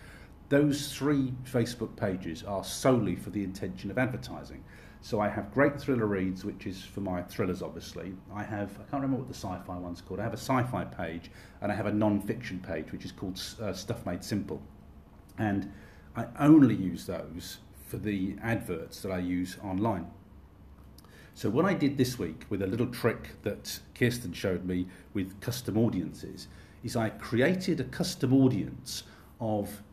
[0.49, 4.63] Those three Facebook pages are solely for the intention of advertising.
[5.05, 8.13] So I have Great Thriller Reads, which is for my thrillers, obviously.
[8.33, 10.19] I have I can't remember what the sci-fi one's called.
[10.19, 11.29] I have a sci-fi page,
[11.61, 14.63] and I have a non-fiction page, which is called uh, Stuff Made Simple,
[15.37, 15.71] and
[16.15, 20.07] I only use those for the adverts that I use online.
[21.35, 25.39] So what I did this week with a little trick that Kirsten showed me with
[25.39, 26.47] custom audiences
[26.83, 29.03] is I created a custom audience
[29.39, 29.83] of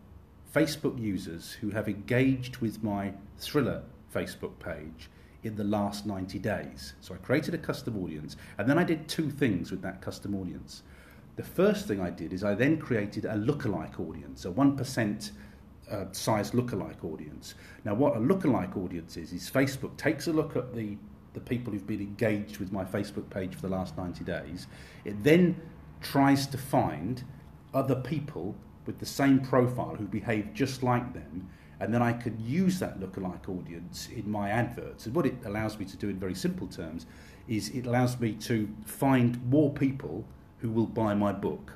[0.55, 5.11] Facebook users who have engaged with my thriller Facebook page
[5.43, 6.95] in the last 90 days.
[7.01, 10.35] So I created a custom audience and then I did two things with that custom
[10.35, 10.83] audience.
[11.37, 15.31] The first thing I did is I then created a lookalike audience, a 1%
[15.91, 17.55] uh, size lookalike audience.
[17.85, 20.97] Now, what a lookalike audience is, is Facebook takes a look at the,
[21.35, 24.67] the people who've been engaged with my Facebook page for the last 90 days.
[25.05, 25.61] It then
[26.01, 27.25] tries to find
[27.75, 28.55] other people
[28.87, 31.49] with the same profile who behave just like them,
[31.83, 35.07] and then I could use that lookalike audience in my adverts.
[35.07, 37.07] And what it allows me to do in very simple terms
[37.49, 40.25] is it allows me to find more people
[40.59, 41.73] who will buy my book.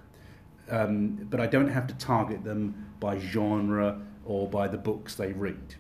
[0.71, 5.33] Um, but I don't have to target them by genre or by the books they
[5.33, 5.75] read.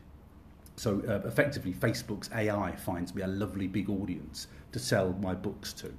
[0.74, 5.72] So uh, effectively, Facebook's AI finds me a lovely big audience to sell my books
[5.74, 5.92] to.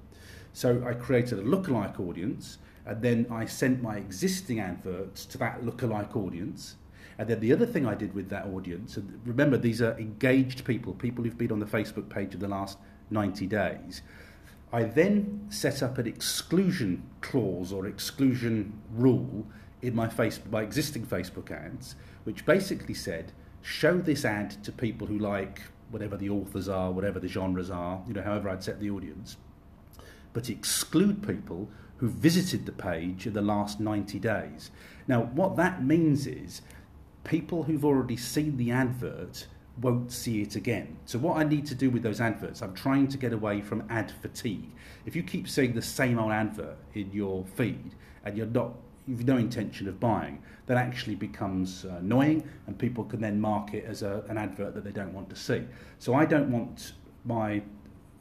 [0.53, 5.61] So I created a lookalike audience, and then I sent my existing adverts to that
[5.61, 6.75] lookalike audience.
[7.17, 10.65] And then the other thing I did with that audience, and remember these are engaged
[10.65, 12.77] people, people who've been on the Facebook page in the last
[13.09, 14.01] 90 days.
[14.71, 19.47] I then set up an exclusion clause or exclusion rule
[19.81, 25.07] in my Facebook, my existing Facebook ads, which basically said, show this ad to people
[25.07, 28.79] who like whatever the authors are, whatever the genres are, you know, however I'd set
[28.79, 29.37] the audience,
[30.33, 34.69] but exclude people who visited the page in the last 90 days.
[35.07, 36.61] Now, what that means is
[37.27, 39.45] people who've already seen the advert
[39.79, 40.97] won't see it again.
[41.05, 43.83] So, what I need to do with those adverts, I'm trying to get away from
[43.89, 44.71] ad fatigue.
[45.05, 47.93] If you keep seeing the same old advert in your feed
[48.25, 48.73] and you're not
[49.07, 53.73] you've no intention of buying, that actually becomes uh, annoying and people can then mark
[53.73, 55.63] it as a, an advert that they don't want to see.
[55.97, 56.91] So I don't want
[57.23, 57.61] my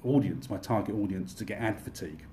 [0.04, 2.24] audience, my target audience, to get ad fatigue.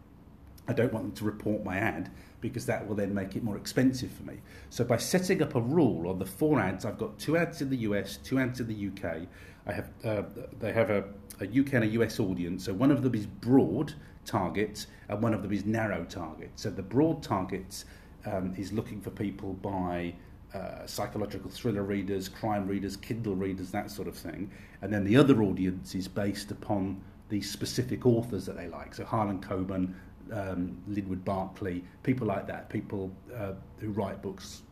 [0.67, 2.11] I don't want them to report my ad
[2.43, 4.41] because that will then make it more expensive for me.
[4.69, 7.69] So by setting up a rule on the four ads, I've got two ads in
[7.69, 9.21] the US, two ads in the UK.
[9.65, 10.23] I have uh,
[10.59, 11.05] they have a,
[11.39, 12.65] a UK and a US audience.
[12.65, 13.93] So one of them is broad
[14.25, 16.61] targets and one of them is narrow targets.
[16.61, 17.85] So the broad targets
[18.25, 20.13] um, is looking for people by
[20.53, 24.51] uh, psychological thriller readers, crime readers, Kindle readers, that sort of thing.
[24.81, 28.93] And then the other audience is based upon the specific authors that they like.
[28.93, 29.93] So Harlan Coben,
[30.31, 34.63] um, Linwood Barclay, people like that, people uh, who write books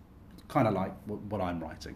[0.47, 1.95] kind of like what, what I'm writing.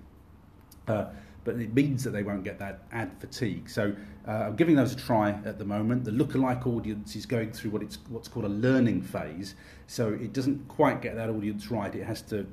[0.88, 1.06] Uh,
[1.44, 3.70] but it means that they won't get that ad fatigue.
[3.70, 3.96] So
[4.28, 6.04] uh, I'm giving those a try at the moment.
[6.04, 9.56] The lookalike audience is going through what it's what's called a learning phase,
[9.88, 11.94] so it doesn't quite get that audience right.
[11.94, 12.48] It has to,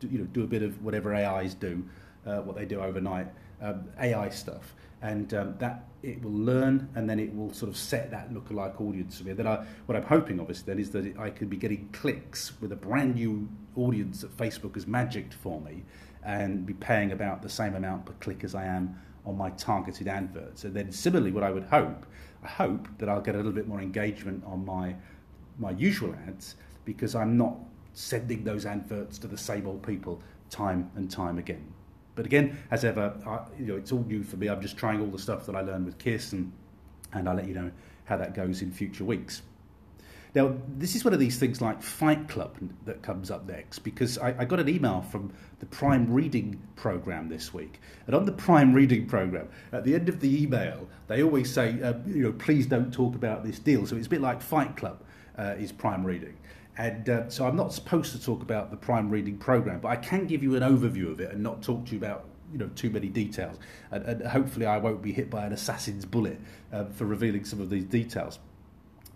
[0.00, 1.84] do, you know, do a bit of whatever AIs do,
[2.26, 3.28] uh, what they do overnight,
[3.60, 7.76] um, AI stuff, and um, that it will learn, and then it will sort of
[7.76, 9.32] set that lookalike audience for me.
[9.32, 12.72] Then I, what I'm hoping, obviously, then is that I could be getting clicks with
[12.72, 15.82] a brand new audience that Facebook has magicked for me
[16.24, 20.08] and be paying about the same amount per click as I am on my targeted
[20.08, 20.64] adverts.
[20.64, 22.06] And then similarly, what I would hope,
[22.42, 24.94] I hope that I'll get a little bit more engagement on my
[25.58, 27.56] my usual ads because I'm not
[27.92, 31.72] sending those adverts to the same old people time and time again.
[32.14, 34.48] But again, as ever, I, you know, it's all new for me.
[34.48, 36.52] I'm just trying all the stuff that I learned with Kirsten
[37.12, 37.70] and I'll let you know
[38.04, 39.42] how that goes in future weeks.
[40.34, 42.56] Now, this is one of these things like Fight Club
[42.86, 47.28] that comes up next because I, I, got an email from the Prime Reading Program
[47.28, 47.80] this week.
[48.06, 51.82] And on the Prime Reading Program, at the end of the email, they always say,
[51.82, 53.86] uh, you know, please don't talk about this deal.
[53.86, 55.02] So it's a bit like Fight Club
[55.36, 56.38] uh, is Prime Reading.
[56.76, 59.96] And uh, so I'm not supposed to talk about the Prime Reading Program, but I
[59.96, 62.70] can give you an overview of it and not talk to you about you know
[62.74, 63.58] too many details.
[63.90, 66.40] And, and hopefully, I won't be hit by an assassin's bullet
[66.72, 68.38] uh, for revealing some of these details.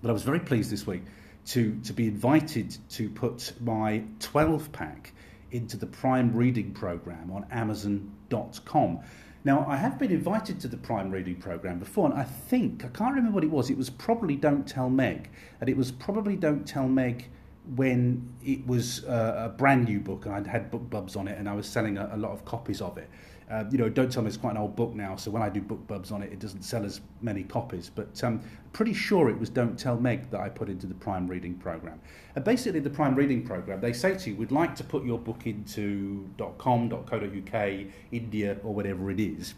[0.03, 1.03] But I was very pleased this week
[1.47, 5.13] to, to be invited to put my 12 pack
[5.51, 9.01] into the Prime Reading Program on Amazon.com.
[9.45, 12.89] Now, I have been invited to the Prime Reading Program before, and I think, I
[12.89, 15.31] can't remember what it was, it was probably Don't Tell Meg,
[15.61, 17.27] and it was probably Don't Tell Meg
[17.75, 21.39] when it was uh, a brand new book and I'd had book BookBubs on it
[21.39, 23.09] and I was selling a, a lot of copies of it.
[23.51, 25.49] Uh, you know, Don't Tell Meg it's quite an old book now, so when I
[25.49, 27.89] do book BookBubs on it, it doesn't sell as many copies.
[27.95, 28.41] But I'm um,
[28.73, 32.01] pretty sure it was Don't Tell Meg that I put into the Prime Reading Program.
[32.35, 35.19] And basically, the Prime Reading Program, they say to you, we'd like to put your
[35.19, 37.71] book into .com, .co.uk,
[38.11, 39.55] India, or whatever it is,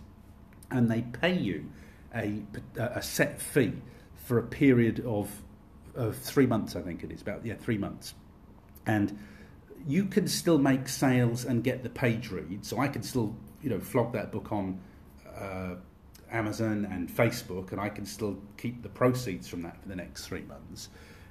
[0.70, 1.70] and they pay you
[2.14, 2.42] a,
[2.76, 3.72] a set fee
[4.16, 5.42] for a period of
[5.98, 8.14] of three months, I think it is about yeah three months,
[8.86, 9.18] and
[9.86, 12.64] you can still make sales and get the page read.
[12.64, 14.80] So I can still you know flog that book on
[15.36, 15.74] uh,
[16.30, 20.26] Amazon and Facebook, and I can still keep the proceeds from that for the next
[20.26, 20.88] three months.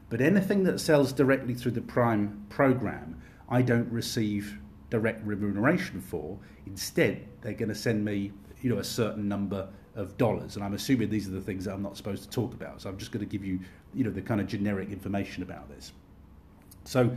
[0.10, 4.60] But anything that sells directly through the Prime program, I don't receive
[4.90, 6.38] direct remuneration for.
[6.66, 10.74] Instead, they're going to send me you know a certain number of dollars, and I'm
[10.74, 12.82] assuming these are the things that I'm not supposed to talk about.
[12.82, 13.60] So I'm just going to give you,
[13.98, 15.92] you know, the kind of generic information about this.
[16.86, 17.12] So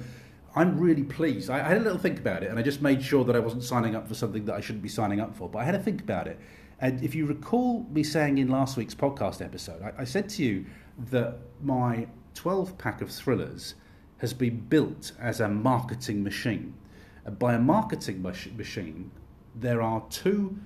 [0.57, 1.51] I'm really pleased.
[1.51, 3.63] I, had a little think about it, and I just made sure that I wasn't
[3.63, 5.49] signing up for something that I shouldn't be signing up for.
[5.49, 6.41] But I had to think about it,
[6.81, 10.43] and if you recall me saying in last week's podcast episode, I, I said to
[10.43, 10.65] you
[11.11, 13.75] that my 12 pack of thrillers
[14.19, 16.75] has been built as a marketing machine.
[17.25, 19.11] And by a marketing machine,
[19.55, 20.59] there are two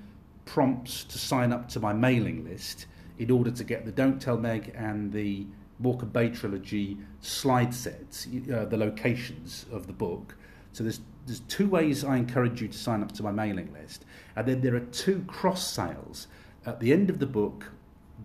[0.44, 2.86] prompts to sign up to my mailing list
[3.18, 5.46] in order to get the Don't Tell Meg and the
[5.78, 10.36] Morecambe Bay trilogy slide sets, uh, the locations of the book.
[10.72, 14.04] So there's there's two ways I encourage you to sign up to my mailing list,
[14.36, 16.26] and then there are two cross sales
[16.66, 17.70] at the end of the book.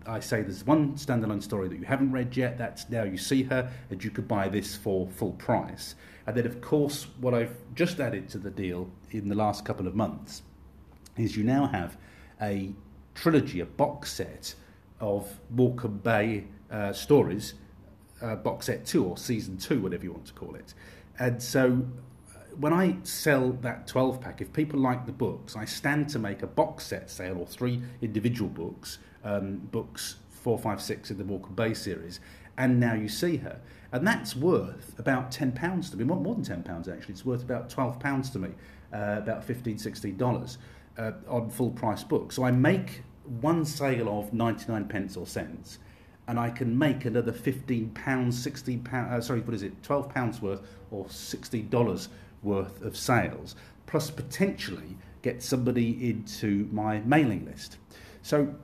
[0.06, 2.58] I say there's one standalone story that you haven't read yet.
[2.58, 5.94] That's now you see her, and you could buy this for full price.
[6.26, 9.86] And then, of course, what I've just added to the deal in the last couple
[9.86, 10.42] of months
[11.16, 11.96] is you now have
[12.40, 12.72] a
[13.14, 14.54] trilogy, a box set
[15.00, 17.54] of Morecambe Bay uh, stories,
[18.22, 20.74] uh, box set two or season two, whatever you want to call it.
[21.18, 21.84] And so
[22.34, 26.18] uh, when I sell that 12 pack, if people like the books, I stand to
[26.18, 31.18] make a box set sale or three individual books, um, books four, five, six in
[31.18, 32.20] the Morecambe Bay series,
[32.56, 33.60] and now you see her.
[33.92, 37.12] And that's worth about £10 to me, more, more than £10 actually.
[37.12, 38.50] It's worth about £12 to me,
[38.92, 40.56] uh, about $15, $16
[40.98, 42.36] uh, on full price books.
[42.36, 43.02] So I make
[43.40, 45.78] one sale of 99 pence or cents
[46.30, 50.14] and I can make another 15 pounds, 16 pounds, uh, sorry, what is it, 12
[50.14, 50.62] pounds worth
[50.92, 52.08] or 60 dollars
[52.44, 53.56] worth of sales,
[53.86, 57.78] plus potentially get somebody into my mailing list.
[58.22, 58.54] So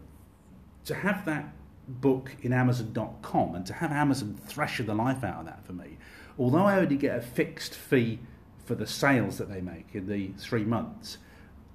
[0.84, 1.52] to have that
[1.88, 5.98] book in Amazon.com and to have Amazon thrasher the life out of that for me,
[6.38, 8.20] although I only get a fixed fee
[8.64, 11.18] for the sales that they make in the three months,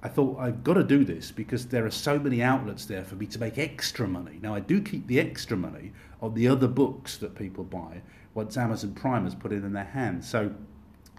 [0.03, 3.15] I thought I've got to do this because there are so many outlets there for
[3.15, 4.39] me to make extra money.
[4.41, 5.91] Now I do keep the extra money
[6.21, 8.01] on the other books that people buy
[8.33, 10.27] once Amazon Prime has put it in their hands.
[10.27, 10.53] So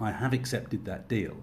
[0.01, 1.37] I have accepted that deal.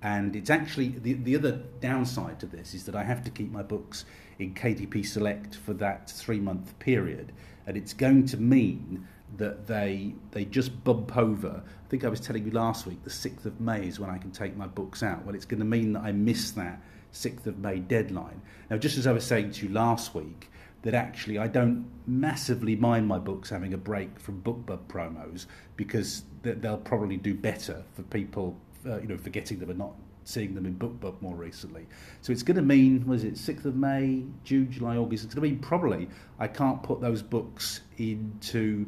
[0.00, 3.50] And it's actually the, the other downside to this is that I have to keep
[3.50, 4.04] my books
[4.38, 7.32] in KDP Select for that three month period.
[7.66, 9.06] And it's going to mean
[9.36, 11.62] that they they just bump over.
[11.64, 14.18] I think I was telling you last week the sixth of May is when I
[14.18, 15.24] can take my books out.
[15.24, 16.80] Well, it's going to mean that I miss that
[17.12, 18.40] sixth of May deadline.
[18.70, 20.50] Now, just as I was saying to you last week,
[20.82, 26.22] that actually I don't massively mind my books having a break from BookBub promos because
[26.42, 28.56] they'll probably do better for people,
[28.86, 31.86] uh, you know, forgetting them and not seeing them in BookBub more recently.
[32.20, 35.24] So it's going to mean, was it 6th of May, June, July, August?
[35.24, 36.08] It's going to mean probably
[36.38, 38.86] I can't put those books into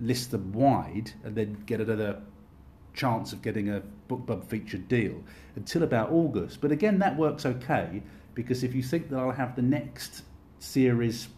[0.00, 2.20] list them wide and then get another
[2.94, 5.22] chance of getting a BookBub featured deal
[5.56, 6.60] until about August.
[6.60, 8.02] But again, that works okay
[8.34, 10.22] because if you think that I'll have the next
[10.58, 11.28] series,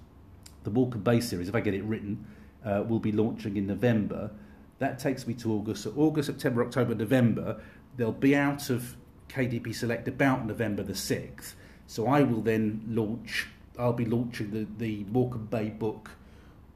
[0.64, 2.26] the Morecambe Bay series, if I get it written,
[2.64, 4.30] uh, will be launching in November.
[4.78, 5.84] That takes me to August.
[5.84, 7.60] So August, September, October, November,
[7.96, 8.96] they'll be out of
[9.28, 11.54] KDP Select about November the 6th.
[11.86, 13.48] So I will then launch,
[13.78, 16.10] I'll be launching the, the Morecambe Bay book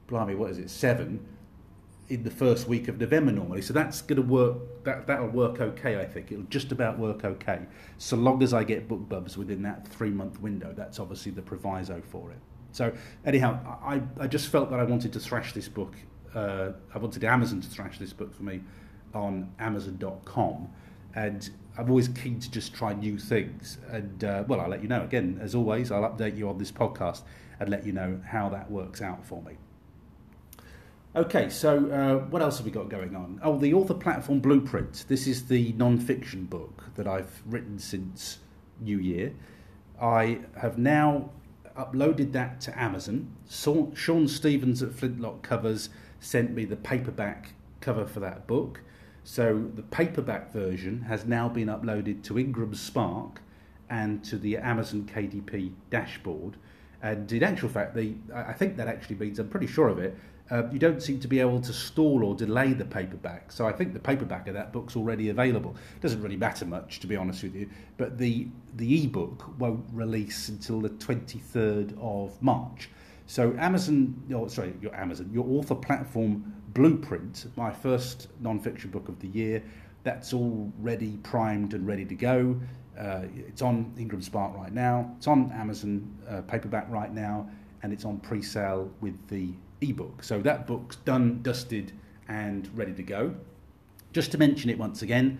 [0.07, 1.25] blimey, what is it, seven
[2.07, 3.61] in the first week of November normally.
[3.61, 4.83] So that's going to work.
[4.83, 5.99] That that'll work okay.
[5.99, 7.61] I think it'll just about work okay,
[7.97, 10.73] so long as I get book BookBubs within that three month window.
[10.75, 12.39] That's obviously the proviso for it.
[12.71, 12.93] So
[13.25, 15.95] anyhow, I I just felt that I wanted to thrash this book.
[16.33, 18.61] Uh, I wanted Amazon to thrash this book for me
[19.13, 20.67] on Amazon.com,
[21.15, 23.79] and I'm always keen to just try new things.
[23.89, 25.39] And uh, well, I'll let you know again.
[25.41, 27.23] As always, I'll update you on this podcast
[27.59, 29.57] and let you know how that works out for me.
[31.15, 33.39] Okay, so uh, what else have we got going on?
[33.41, 35.05] Oh, the author platform blueprint.
[35.07, 38.39] This is the non-fiction book that I've written since
[38.81, 39.33] New Year.
[40.01, 41.29] I have now
[41.77, 43.33] uploaded that to Amazon.
[43.47, 45.87] Sean Stevens at Flintlock Covers
[46.19, 48.81] sent me the paperback cover for that book.
[49.23, 53.39] So the paperback version has now been uploaded to Ingram Spark
[53.89, 56.57] and to the Amazon KDP dashboard.
[57.01, 60.17] And in actual fact, the, I think that actually means, I'm pretty sure of it,
[60.51, 63.51] uh, you don't seem to be able to stall or delay the paperback.
[63.51, 65.75] So I think the paperback of that book's already available.
[65.95, 67.69] It doesn't really matter much, to be honest with you.
[67.97, 72.89] But the the ebook won't release until the 23rd of March.
[73.25, 79.19] So Amazon, oh, sorry, your Amazon, your author platform blueprint, my first non-fiction book of
[79.19, 79.63] the year,
[80.03, 82.59] that's all ready, primed, and ready to go.
[82.99, 85.11] Uh, it's on Ingram Spark right now.
[85.17, 87.49] It's on Amazon uh, paperback right now,
[87.81, 90.23] and it's on pre-sale with the ebook.
[90.23, 91.91] So that book's done, dusted,
[92.27, 93.35] and ready to go.
[94.13, 95.39] Just to mention it once again,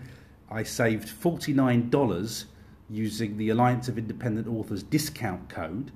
[0.50, 2.44] I saved $49
[2.88, 5.90] using the Alliance of Independent Authors discount code.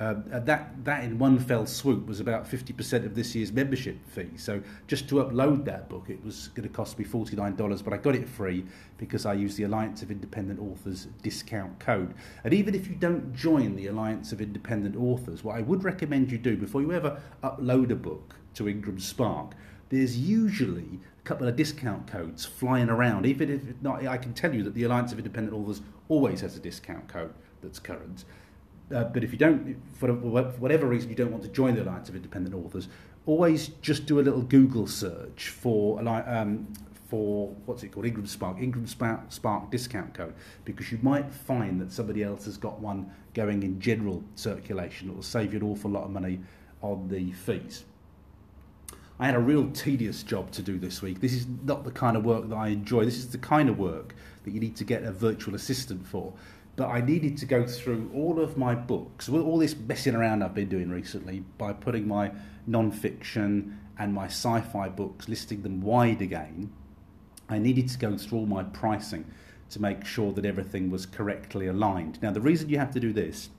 [0.00, 4.30] Uh, that that in one fell swoop was about 50% of this year's membership fee.
[4.38, 7.98] So just to upload that book, it was going to cost me $49, but I
[7.98, 8.64] got it free
[8.96, 12.14] because I used the Alliance of Independent Authors discount code.
[12.44, 16.32] And even if you don't join the Alliance of Independent Authors, what I would recommend
[16.32, 19.52] you do before you ever upload a book to Ingram Spark,
[19.90, 23.26] there's usually a couple of discount codes flying around.
[23.26, 26.56] Even if not, I can tell you that the Alliance of Independent Authors always has
[26.56, 28.24] a discount code that's current.
[28.94, 32.08] Uh, but if you don't, for whatever reason, you don't want to join the Alliance
[32.08, 32.88] of Independent Authors,
[33.26, 36.66] always just do a little Google search for um,
[37.08, 40.32] for what's it called, Ingram Spark, Ingram Spark, Spark discount code,
[40.64, 45.10] because you might find that somebody else has got one going in general circulation.
[45.10, 46.40] It will save you an awful lot of money
[46.82, 47.84] on the fees.
[49.18, 51.20] I had a real tedious job to do this week.
[51.20, 53.04] This is not the kind of work that I enjoy.
[53.04, 54.14] This is the kind of work
[54.44, 56.32] that you need to get a virtual assistant for
[56.80, 60.42] but I needed to go through all of my books, with all this messing around
[60.42, 62.32] I've been doing recently by putting my
[62.66, 66.72] non-fiction and my sci-fi books, listing them wide again.
[67.50, 69.26] I needed to go through all my pricing
[69.68, 72.18] to make sure that everything was correctly aligned.
[72.22, 73.50] Now, the reason you have to do this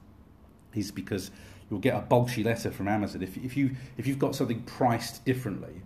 [0.74, 1.30] is because
[1.70, 5.24] you'll get a bolshy letter from Amazon if, if you if you've got something priced
[5.24, 5.80] differently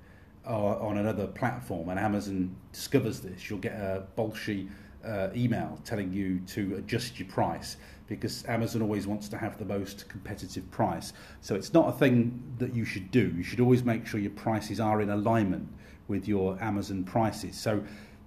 [0.46, 4.70] uh, on another platform and Amazon discovers this, you'll get a bolshy
[5.06, 7.76] uh, email telling you to adjust your price
[8.06, 11.12] because Amazon always wants to have the most competitive price.
[11.40, 13.32] So it's not a thing that you should do.
[13.36, 15.68] You should always make sure your prices are in alignment
[16.08, 17.56] with your Amazon prices.
[17.56, 17.82] So,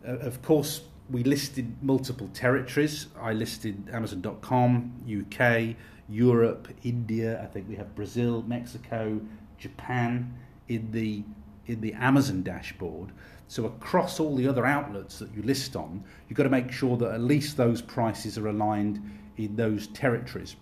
[0.06, 3.08] uh, of course, we listed multiple territories.
[3.20, 5.76] I listed Amazon.com, UK,
[6.08, 7.42] Europe, India.
[7.42, 9.22] I think we have Brazil, Mexico,
[9.58, 11.24] Japan in the
[11.66, 13.12] in the Amazon dashboard.
[13.50, 16.96] So across all the other outlets that you list on, you've got to make sure
[16.98, 19.02] that at least those prices are aligned
[19.38, 20.56] in those territories.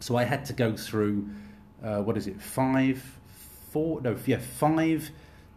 [0.00, 1.28] So I had to go through
[1.84, 3.02] uh, what is it, five,
[3.70, 5.10] four, no, yeah, five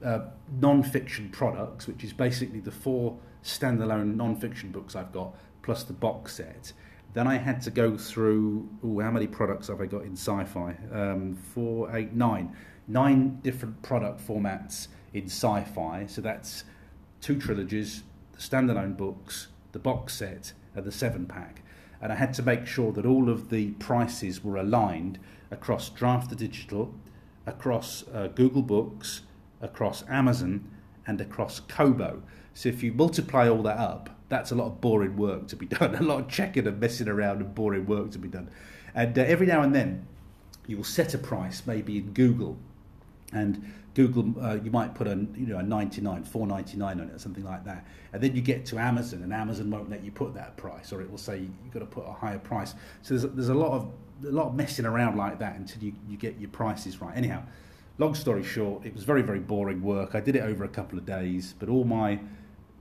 [0.03, 0.19] uh,
[0.59, 6.35] non-fiction products, which is basically the four standalone non-fiction books I've got plus the box
[6.35, 6.73] set.
[7.13, 10.75] Then I had to go through, oh, how many products have I got in sci-fi?
[10.91, 12.53] Um, four, eight, nine
[12.89, 16.05] nine different product formats in sci fi.
[16.07, 16.63] So that's
[17.21, 18.03] two trilogies,
[18.33, 21.61] the standalone books, the box set, and the seven pack.
[22.01, 25.19] And I had to make sure that all of the prices were aligned
[25.51, 26.93] across Draft to Digital,
[27.45, 29.23] across uh, Google Books,
[29.61, 30.69] across Amazon,
[31.05, 32.21] and across Kobo.
[32.53, 35.65] So if you multiply all that up, that's a lot of boring work to be
[35.77, 38.49] done, a lot of checking and messing around and boring work to be done.
[38.95, 40.07] And uh, every now and then,
[40.67, 42.57] you will set a price, maybe in Google,
[43.33, 47.19] and Google, uh, you might put a you know a 99, 499 on it or
[47.19, 50.33] something like that, and then you get to Amazon, and Amazon won't let you put
[50.35, 52.75] that price, or it will say you've got to put a higher price.
[53.01, 53.91] So there's there's a lot of
[54.25, 57.15] a lot of messing around like that until you, you get your prices right.
[57.15, 57.43] Anyhow,
[57.97, 60.13] long story short, it was very very boring work.
[60.13, 62.19] I did it over a couple of days, but all my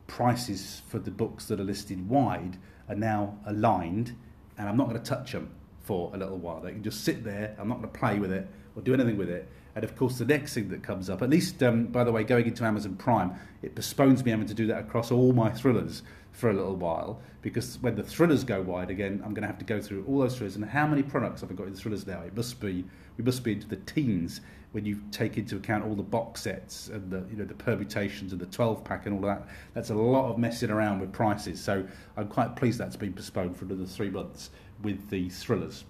[0.06, 4.14] prices for the books that are listed wide are now aligned,
[4.58, 5.50] and I'm not going to touch them
[5.82, 6.60] for a little while.
[6.60, 7.56] They can just sit there.
[7.58, 8.46] I'm not going to play with it
[8.76, 9.48] or do anything with it.
[9.74, 12.24] And of course, the next thing that comes up, at least, um, by the way,
[12.24, 16.02] going into Amazon Prime, it postpones me having to do that across all my thrillers
[16.32, 19.58] for a little while because when the thrillers go wide again, I'm going to have
[19.58, 20.56] to go through all those thrillers.
[20.56, 22.20] And how many products have I got in thrillers now?
[22.20, 22.84] It must be
[23.16, 24.40] we must be into the teens
[24.72, 28.32] when you take into account all the box sets and the you know the permutations
[28.32, 29.46] and the 12 pack and all that.
[29.74, 31.60] That's a lot of messing around with prices.
[31.60, 34.50] So I'm quite pleased that's been postponed for another three months
[34.82, 35.84] with the thrillers.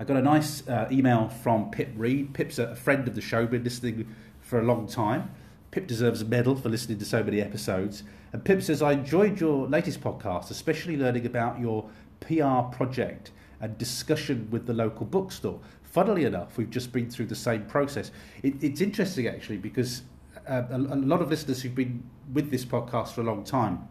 [0.00, 2.32] I got a nice uh, email from Pip Reid.
[2.32, 5.30] Pip's a friend of the show, been listening for a long time.
[5.72, 8.02] Pip deserves a medal for listening to so many episodes.
[8.32, 11.90] And Pip says, I enjoyed your latest podcast, especially learning about your
[12.20, 15.60] PR project and discussion with the local bookstore.
[15.82, 18.10] Funnily enough, we've just been through the same process.
[18.42, 20.00] It, it's interesting actually because
[20.48, 23.86] uh, a, a, lot of listeners who've been with this podcast for a long time,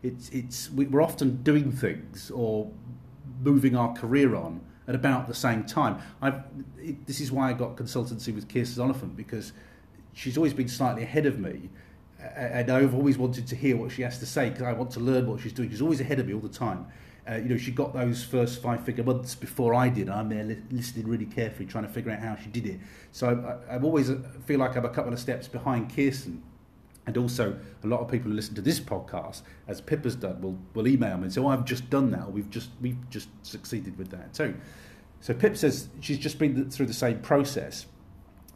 [0.00, 2.70] it's, it's, we're often doing things or
[3.42, 5.98] moving our career on at about the same time.
[6.78, 9.52] It, this is why I got consultancy with Kirsten Oliphant because
[10.12, 11.70] she's always been slightly ahead of me.
[12.36, 15.00] And I've always wanted to hear what she has to say because I want to
[15.00, 15.70] learn what she's doing.
[15.70, 16.86] She's always ahead of me all the time.
[17.28, 20.08] Uh, you know, she got those first five figure months before I did.
[20.08, 22.80] I'm there li- listening really carefully, trying to figure out how she did it.
[23.12, 26.42] So I've always uh, feel like I'm a couple of steps behind Kirsten.
[27.06, 30.40] And also, a lot of people who listen to this podcast, as Pip has done,
[30.40, 32.26] will, will email me and say, "Oh, I've just done that.
[32.26, 34.54] Or we've just we've just succeeded with that too."
[35.20, 37.86] So Pip says she's just been through the same process.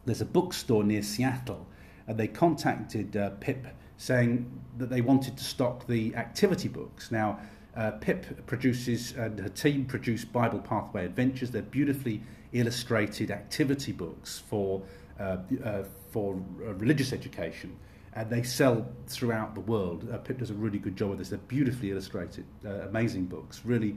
[0.05, 1.67] There's a bookstore near Seattle,
[2.07, 3.67] and they contacted uh, Pip
[3.97, 7.11] saying that they wanted to stock the activity books.
[7.11, 7.39] Now,
[7.75, 11.51] uh, Pip produces and her team produce Bible Pathway Adventures.
[11.51, 12.23] They're beautifully
[12.53, 14.81] illustrated activity books for
[15.19, 17.77] uh, uh for uh, religious education
[18.17, 20.09] and they sell throughout the world.
[20.11, 21.29] Uh, Pip does a really good job with this.
[21.29, 23.95] They're beautifully illustrated, uh, amazing books, really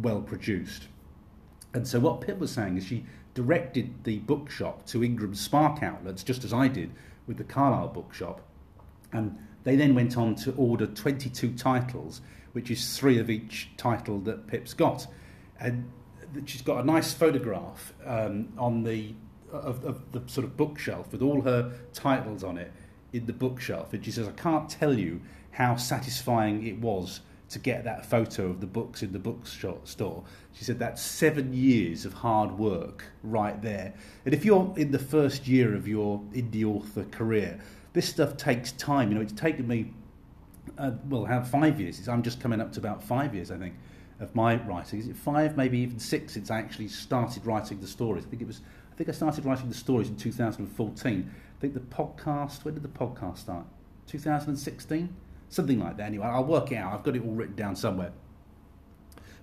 [0.00, 0.88] well produced.
[1.74, 3.04] And so what Pip was saying is she
[3.34, 6.90] directed the bookshop to Ingram Spark outlets, just as I did
[7.26, 8.40] with the Carlisle bookshop,
[9.12, 14.20] and they then went on to order 22 titles, which is three of each title
[14.20, 15.06] that Pip's got,
[15.60, 15.86] and
[16.46, 19.14] she's got a nice photograph um, on the
[19.52, 22.72] of, of the sort of bookshelf with all her titles on it
[23.12, 25.20] in the bookshelf, and she says, I can't tell you
[25.52, 30.22] how satisfying it was to get that photo of the books in the bookstore.
[30.52, 33.92] She said that's seven years of hard work right there.
[34.24, 37.58] And if you're in the first year of your indie author career,
[37.92, 39.08] this stuff takes time.
[39.10, 39.92] You know, it's taken me,
[40.78, 42.08] uh, well, have five years.
[42.08, 43.74] I'm just coming up to about five years, I think,
[44.20, 45.00] of my writing.
[45.00, 48.24] Is it five, maybe even six, since I actually started writing the stories?
[48.24, 48.60] I think it was.
[48.92, 51.30] I think I started writing the stories in 2014
[51.60, 53.66] I think the podcast, when did the podcast start?
[54.06, 55.14] 2016?
[55.50, 56.04] Something like that.
[56.04, 56.94] Anyway, I'll work it out.
[56.94, 58.12] I've got it all written down somewhere.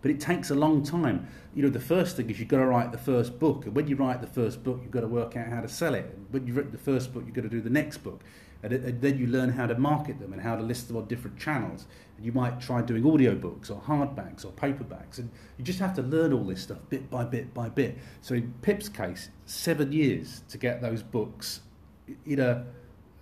[0.01, 1.27] But it takes a long time.
[1.53, 3.67] You know, the first thing is you've got to write the first book.
[3.67, 5.93] And when you write the first book, you've got to work out how to sell
[5.93, 6.05] it.
[6.05, 8.23] And when you've written the first book, you've got to do the next book.
[8.63, 11.05] And, and, then you learn how to market them and how to list them on
[11.05, 11.85] different channels.
[12.15, 15.19] And you might try doing audiobooks or hardbacks or paperbacks.
[15.19, 17.99] And you just have to learn all this stuff bit by bit by bit.
[18.21, 21.61] So in Pip's case, seven years to get those books
[22.25, 22.65] in a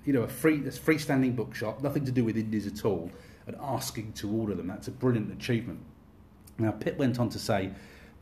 [0.05, 3.11] you know a free a freestanding bookshop, nothing to do with indies at all,
[3.47, 4.67] and asking to order them.
[4.67, 5.79] That's a brilliant achievement.
[6.57, 7.71] Now Pip went on to say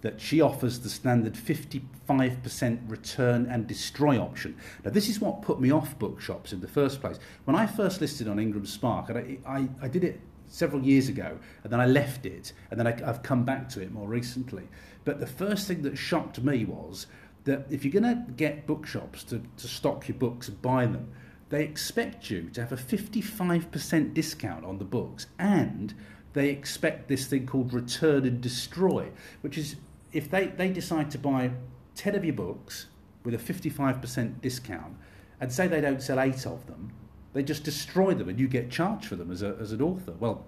[0.03, 4.57] that she offers the standard 55% return and destroy option.
[4.83, 7.19] Now, this is what put me off bookshops in the first place.
[7.45, 11.07] When I first listed on Ingram Spark, and I, I, I did it several years
[11.07, 14.07] ago, and then I left it, and then I, I've come back to it more
[14.07, 14.67] recently.
[15.05, 17.07] But the first thing that shocked me was
[17.45, 21.11] that if you're going to get bookshops to, to stock your books and buy them,
[21.49, 25.93] they expect you to have a 55% discount on the books and
[26.33, 29.09] they expect this thing called return and destroy,
[29.41, 29.75] which is
[30.13, 31.51] if they, they decide to buy
[31.95, 32.87] 10 of your books
[33.23, 34.95] with a 55% discount
[35.39, 36.91] and say they don't sell eight of them,
[37.33, 40.13] they just destroy them and you get charged for them as, a, as an author.
[40.19, 40.45] Well,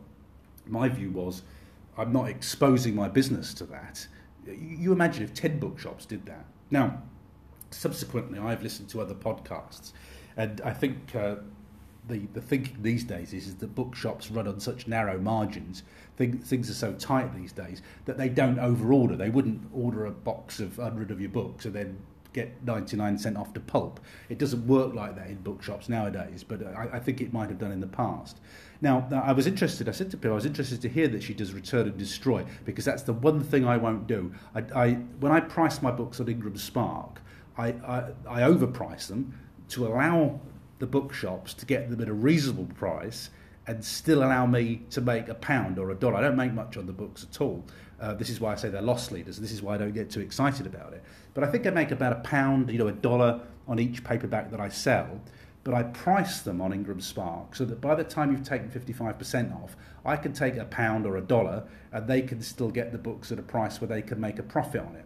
[0.66, 1.44] my view was
[1.98, 4.08] I'm not exposing my business to that.
[4.48, 6.46] You imagine if 10 bookshops did that.
[6.72, 7.02] Now,
[7.72, 9.92] subsequently, I've listened to other podcasts,
[10.38, 11.36] and I think uh,
[12.08, 15.84] the the thinking these days is, is that bookshops run on such narrow margins.
[16.18, 19.18] Things, things are so tight these days that they don't overorder.
[19.18, 21.98] They wouldn't order a box of hundred of your books and then
[22.36, 24.02] get 99 cent off the pulp.
[24.28, 27.58] It doesn't work like that in bookshops nowadays, but I, I, think it might have
[27.58, 28.42] done in the past.
[28.82, 31.34] Now, I was interested, I said to Bill, I was interested to hear that she
[31.34, 34.34] does return and destroy, because that's the one thing I won't do.
[34.54, 37.22] I, I when I price my books on Ingram Spark,
[37.58, 40.40] I, I, I overprice them to allow
[40.80, 43.30] the bookshops to get them at a reasonable price
[43.68, 46.18] and still allow me to make a pound or a dollar.
[46.18, 47.66] I don't make much on the books at all.
[48.00, 49.40] Uh, this is why I say they're loss leaders.
[49.40, 51.04] This is why I don't get too excited about it.
[51.34, 54.52] But I think I make about a pound, you know, a dollar on each paperback
[54.52, 55.22] that I sell.
[55.66, 59.64] But I price them on Ingram Spark so that by the time you've taken 55%
[59.64, 63.00] off, I can take a pound or a dollar and they can still get the
[63.00, 65.06] books at a price where they can make a profit on it.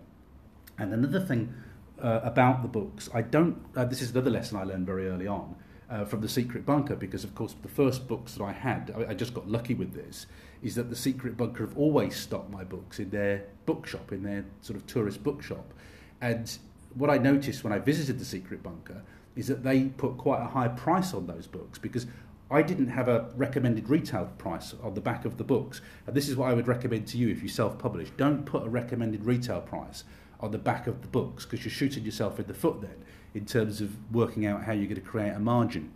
[0.78, 1.53] And another thing
[2.01, 5.28] uh, about the books, I don't, uh, this is another lesson I learned very early
[5.28, 5.55] on
[5.89, 9.12] uh, from The Secret Bunker, because of course the first books that I had, I,
[9.12, 10.26] I, just got lucky with this,
[10.62, 14.43] is that The Secret Bunker have always stocked my books in their bookshop, in their
[14.60, 15.74] sort of tourist bookshop.
[16.20, 16.51] And
[16.93, 19.03] what I noticed when I visited The Secret Bunker
[19.36, 22.07] is that they put quite a high price on those books because
[22.51, 25.82] I didn't have a recommended retail price on the back of the books.
[26.07, 28.09] And this is what I would recommend to you if you self publish.
[28.17, 30.03] Don't put a recommended retail price
[30.39, 33.03] on the back of the books because you're shooting yourself in the foot then
[33.34, 35.91] in terms of working out how you're going to create a margin.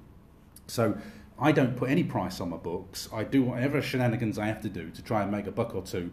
[0.67, 0.97] So
[1.39, 3.09] I don't put any price on my books.
[3.11, 5.81] I do whatever shenanigans I have to do to try and make a buck or
[5.81, 6.11] two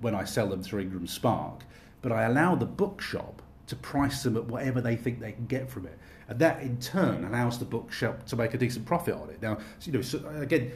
[0.00, 1.64] when I sell them through Ingram Spark,
[2.00, 5.70] but I allow the bookshop to price them at whatever they think they can get
[5.70, 5.98] from it,
[6.28, 9.42] and that in turn allows the bookshop to make a decent profit on it.
[9.42, 10.72] Now, you know, so again,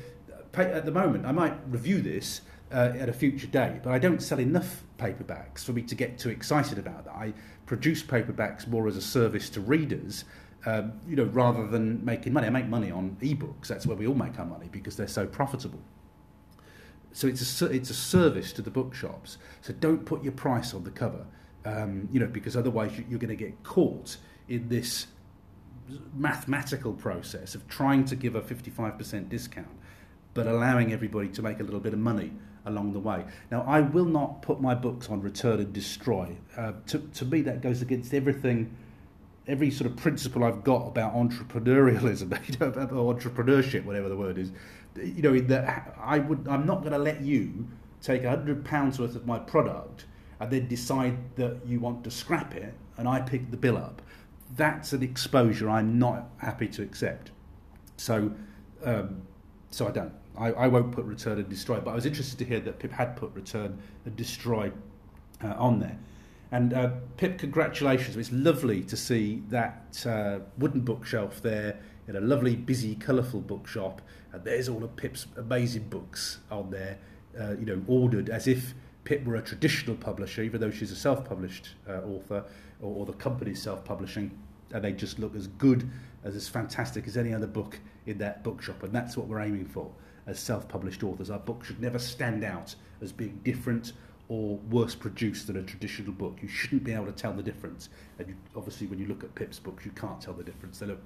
[0.55, 2.41] at the moment, I might review this
[2.73, 6.19] uh, at a future date, but I don't sell enough paperbacks for me to get
[6.19, 7.15] too excited about that.
[7.15, 7.33] I
[7.67, 10.25] produce paperbacks more as a service to readers,
[10.67, 12.47] um, you know, rather than making money.
[12.47, 13.69] I make money on ebooks.
[13.69, 15.81] That's where we all make our money because they're so profitable.
[17.13, 19.39] So it's a it's a service to the bookshops.
[19.63, 21.25] So don't put your price on the cover,
[21.65, 24.19] um, you know, because otherwise you're going to get caught
[24.49, 25.07] in this
[26.15, 29.69] mathematical process of trying to give a 55% discount
[30.39, 32.33] but allowing everybody to make a little bit of money
[32.65, 33.25] along the way.
[33.51, 36.37] Now, I will not put my books on return and destroy.
[36.57, 38.73] Uh, to, to me, that goes against everything,
[39.49, 44.53] every sort of principle I've got about entrepreneurialism, you know, entrepreneurship, whatever the word is.
[44.97, 47.67] You know, that I would, I'm not going to let you
[48.01, 50.05] take hundred pounds worth of my product
[50.39, 54.03] and then decide that you want to scrap it, and I pick the bill up.
[54.57, 57.31] That's an exposure I'm not happy to accept.
[57.97, 58.33] So,
[58.85, 59.23] um,
[59.71, 60.13] so I don't.
[60.37, 62.93] I, I won't put return and destroy, but I was interested to hear that Pip
[62.93, 64.71] had put return and destroy
[65.43, 65.99] uh, on there.
[66.51, 68.17] And uh, Pip, congratulations.
[68.17, 74.01] It's lovely to see that uh, wooden bookshelf there in a lovely, busy, colourful bookshop.
[74.33, 76.99] And there's all of Pip's amazing books on there,
[77.39, 78.75] uh, you know, ordered as if
[79.05, 82.45] Pip were a traditional publisher, even though she's a self published uh, author
[82.81, 84.37] or, or the company's self publishing.
[84.73, 85.89] And they just look as good,
[86.25, 88.83] as as fantastic as any other book in that bookshop.
[88.83, 89.91] And that's what we're aiming for
[90.27, 91.31] as self published authors.
[91.31, 93.93] Our book should never stand out as being different
[94.29, 96.39] or worse produced than a traditional book.
[96.43, 97.89] You shouldn't be able to tell the difference.
[98.19, 100.79] And you, obviously, when you look at Pip's books, you can't tell the difference.
[100.79, 101.01] They look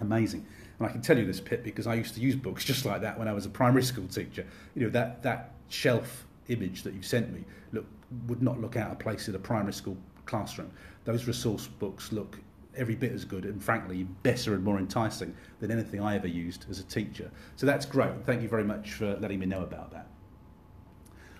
[0.00, 0.44] amazing.
[0.78, 3.00] And I can tell you this, Pip, because I used to use books just like
[3.02, 4.44] that when I was a primary school teacher.
[4.74, 7.86] You know, that, that shelf image that you sent me look,
[8.26, 9.96] would not look out of place in a primary school
[10.26, 10.70] classroom.
[11.08, 12.38] Those resource books look
[12.76, 16.66] every bit as good and frankly better and more enticing than anything I ever used
[16.68, 17.30] as a teacher.
[17.56, 18.26] So that's great.
[18.26, 20.06] Thank you very much for letting me know about that.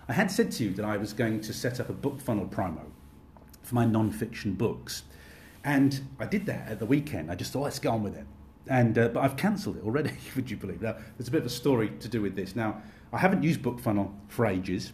[0.07, 2.47] I had said to you that I was going to set up a book funnel
[2.47, 2.81] promo
[3.61, 5.03] for my non-fiction books.
[5.63, 7.29] And I did that at the weekend.
[7.29, 8.25] I just thought, let's get on with it.
[8.65, 10.81] And, uh, but I've cancelled it already, would you believe?
[10.81, 12.55] Now, there's a bit of a story to do with this.
[12.55, 12.81] Now,
[13.13, 14.93] I haven't used BookFunnel for ages.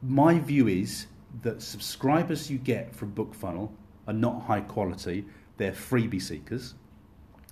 [0.00, 1.08] My view is
[1.42, 3.70] that subscribers you get from BookFunnel
[4.06, 5.24] are not high quality,
[5.56, 6.74] they're freebie seekers.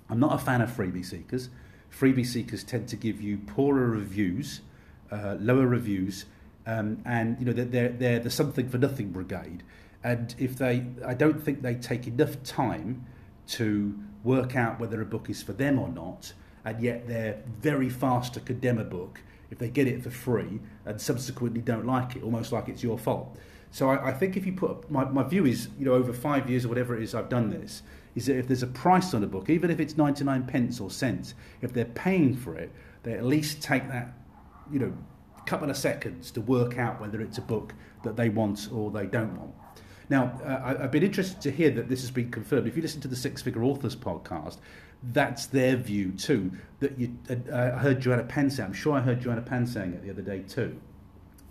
[0.09, 1.49] I'm not a fan of freebie seekers.
[1.91, 4.61] Freebie seekers tend to give you poorer reviews,
[5.11, 6.25] uh, lower reviews,
[6.67, 9.63] um, and you know they're, they're, the something for nothing brigade.
[10.03, 13.05] And if they, I don't think they take enough time
[13.47, 17.89] to work out whether a book is for them or not, and yet they're very
[17.89, 19.21] fast to condemn a book
[19.51, 22.97] if they get it for free and subsequently don't like it, almost like it's your
[22.97, 23.37] fault.
[23.75, 26.49] So I, I, think if you put my, my view is you know over five
[26.49, 27.83] years or whatever it is I've done this
[28.15, 30.89] is that if there's a price on a book, even if it's 99 pence or
[30.89, 32.71] cents, if they're paying for it,
[33.03, 34.13] they at least take that
[34.71, 34.93] you know
[35.45, 37.73] couple of seconds to work out whether it's a book
[38.03, 39.53] that they want or they don't want.
[40.09, 42.67] Now, uh, I've been interested to hear that this has been confirmed.
[42.67, 44.59] If you listen to the Six Figure Authors podcast,
[45.03, 46.49] that's their view too.
[46.79, 49.93] That you, uh, I heard Joanna Penn say, I'm sure I heard Joanna Penn saying
[49.93, 50.79] it the other day too,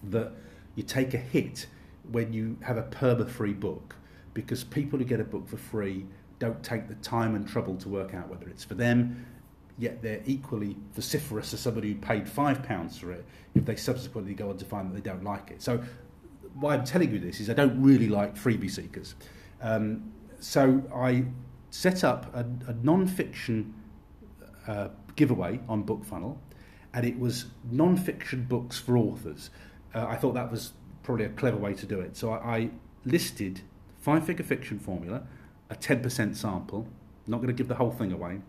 [0.05, 0.33] that
[0.75, 1.67] you take a hit
[2.11, 3.97] when you have a perma free book
[4.33, 6.07] because people who get a book for free
[6.39, 9.27] don't take the time and trouble to work out whether it's for them
[9.79, 13.25] yet they're equally vociferous as somebody who paid five pounds for it
[13.55, 15.83] if they subsequently go on to find that they don't like it so
[16.55, 19.15] why I'm telling you this is I don't really like freebie seekers
[19.61, 21.25] um, so I
[21.71, 23.75] set up a, a non-fiction
[24.69, 26.37] uh, giveaway on BookFunnel
[26.93, 29.51] and it was non-fiction books for authors.
[29.93, 30.73] Uh, I thought that was
[31.05, 32.17] probably a clever way to do it.
[32.17, 32.71] So I, I
[33.05, 33.61] listed
[34.01, 35.23] five-figure fiction formula,
[35.71, 36.89] a 10% sample.
[37.27, 38.41] Not going to give the whole thing away.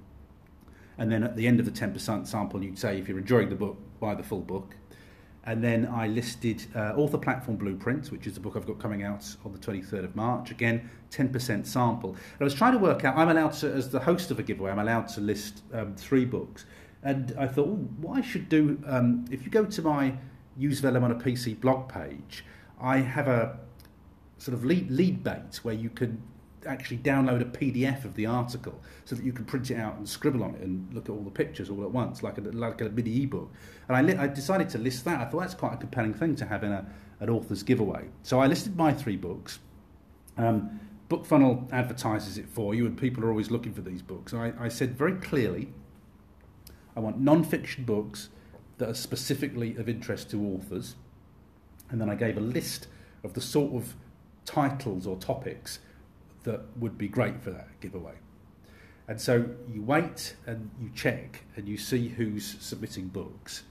[0.97, 3.55] And then at the end of the 10% sample, you'd say if you're enjoying the
[3.55, 4.75] book, buy the full book.
[5.43, 9.03] And then I listed uh, Author Platform Blueprints, which is the book I've got coming
[9.03, 10.49] out on the 23rd of March.
[10.49, 12.11] Again, 10% sample.
[12.11, 14.43] And I was trying to work out, I'm allowed to, as the host of a
[14.43, 16.65] giveaway, I'm allowed to list um, three books.
[17.03, 20.15] And I thought, what I should do, um, if you go to my
[20.57, 22.45] Use Vellum on a PC blog page,
[22.79, 23.59] I have a
[24.37, 26.21] sort of lead, lead bait where you can
[26.65, 30.07] actually download a PDF of the article so that you can print it out and
[30.07, 32.81] scribble on it and look at all the pictures all at once, like a, like
[32.81, 33.51] a mini ebook.
[33.87, 35.21] And I, li- I decided to list that.
[35.21, 36.85] I thought that's quite a compelling thing to have in a,
[37.19, 38.09] an author's giveaway.
[38.23, 39.59] So I listed my three books.
[40.37, 40.79] Um,
[41.09, 44.33] BookFunnel advertises it for you, and people are always looking for these books.
[44.33, 45.69] I, I said very clearly
[46.95, 48.29] I want non fiction books
[48.77, 50.95] that are specifically of interest to authors.
[51.89, 52.87] And then I gave a list
[53.23, 53.95] of the sort of
[54.45, 55.79] titles or topics
[56.43, 58.13] that would be great for that giveaway.
[59.07, 63.63] And so you wait and you check and you see who's submitting books.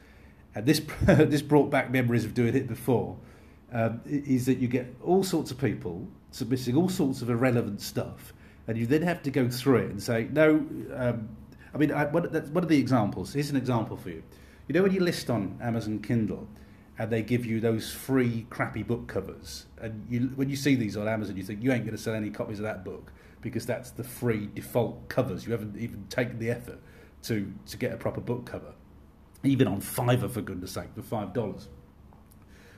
[0.54, 3.16] And this this brought back memories of doing it before.
[3.72, 8.32] Um, is that you get all sorts of people submitting all sorts of irrelevant stuff,
[8.68, 10.64] and you then have to go through it and say, no.
[10.94, 11.28] Um,
[11.74, 13.32] I mean, I, what, what are the examples?
[13.32, 14.22] Here's an example for you.
[14.66, 16.48] You know when you list on Amazon Kindle,
[16.98, 19.66] and they give you those free crappy book covers.
[19.80, 22.14] And you, when you see these on Amazon, you think you ain't going to sell
[22.14, 25.44] any copies of that book because that's the free default covers.
[25.44, 26.78] You haven't even taken the effort
[27.24, 28.74] to to get a proper book cover,
[29.42, 31.68] even on Fiverr for goodness sake, for five dollars.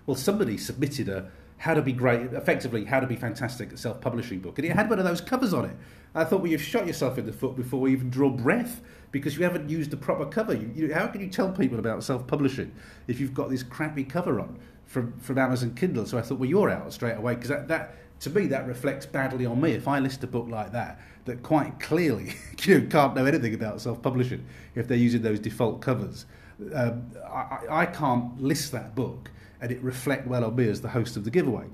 [0.06, 4.00] Well, somebody submitted a how to be great, effectively, how to be fantastic at self
[4.00, 4.58] publishing book.
[4.58, 5.76] And it had one of those covers on it.
[6.14, 8.80] I thought, well, you've shot yourself in the foot before we even draw breath
[9.12, 10.54] because you haven't used the proper cover.
[10.54, 12.74] You, you, how can you tell people about self publishing
[13.08, 16.06] if you've got this crappy cover on from, from Amazon Kindle?
[16.06, 19.06] So I thought, well, you're out straight away because that, that, to me, that reflects
[19.06, 19.72] badly on me.
[19.72, 23.54] If I list a book like that, that quite clearly you know, can't know anything
[23.54, 24.44] about self publishing
[24.74, 26.26] if they're using those default covers,
[26.74, 29.30] um, I, I can't list that book
[29.60, 31.66] and it reflect well on me as the host of the giveaway.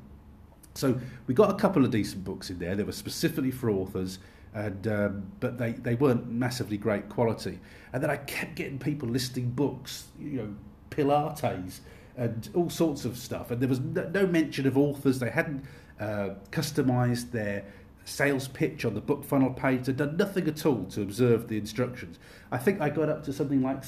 [0.75, 2.75] So we got a couple of decent books in there.
[2.75, 4.19] They were specifically for authors,
[4.55, 7.59] and um, but they, they weren't massively great quality.
[7.93, 10.55] And then I kept getting people listing books, you know,
[10.91, 11.81] Pilates
[12.17, 13.51] and all sorts of stuff.
[13.51, 15.19] And there was no, mention of authors.
[15.19, 15.65] They hadn't
[15.99, 17.65] uh, customized their
[18.05, 19.87] sales pitch on the book funnel page.
[19.87, 22.19] They'd done nothing at all to observe the instructions.
[22.51, 23.83] I think I got up to something like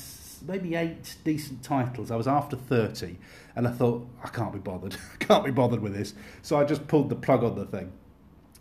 [0.47, 2.11] maybe eight decent titles.
[2.11, 3.17] I was after 30,
[3.57, 4.97] and I thought, I can't be bothered.
[5.21, 6.15] I can't be bothered with this.
[6.43, 7.93] So I just pulled the plug on the thing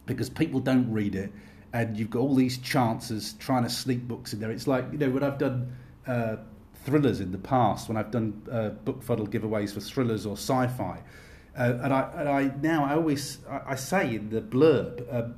[0.05, 1.31] because people don't read it,
[1.73, 4.51] and you've got all these chances trying to sneak books in there.
[4.51, 6.37] It's like, you know, when I've done uh,
[6.85, 11.01] thrillers in the past, when I've done uh, BookFunnel giveaways for thrillers or sci fi.
[11.57, 15.35] Uh, and, I, and I now I always I, I say in the blurb um,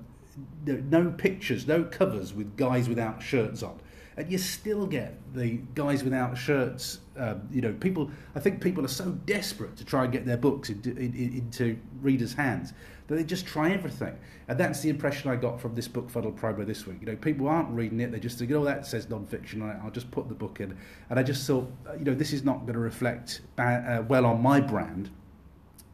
[0.66, 3.80] no pictures, no covers with guys without shirts on
[4.18, 7.00] and you still get the guys without shirts.
[7.18, 8.12] Um, you know, people.
[8.34, 11.78] I think people are so desperate to try and get their books into, in, into
[12.02, 12.74] readers' hands
[13.08, 14.18] that they just try everything.
[14.48, 16.98] And that's the impression I got from this BookFunnel primer this week.
[17.02, 19.62] You know, people aren't reading it; they just think, "Oh, that says non-fiction.
[19.84, 20.78] I'll just put the book in."
[21.10, 24.26] And I just thought, uh, you know, this is not going to reflect uh, well
[24.26, 25.10] on my brand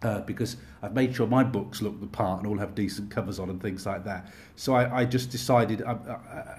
[0.04, 3.40] uh, because I've made sure my books look the part and all have decent covers
[3.40, 4.32] on and things like that.
[4.56, 5.94] So I, I just decided I,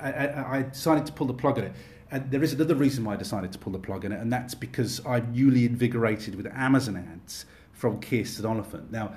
[0.00, 1.72] I, I, decided to pull the plug on it.
[2.10, 4.30] And there is another reason why I decided to pull the plug on it, and
[4.30, 8.92] that's because I'm newly invigorated with Amazon ads from Kirsten Oliphant.
[8.92, 9.14] Now,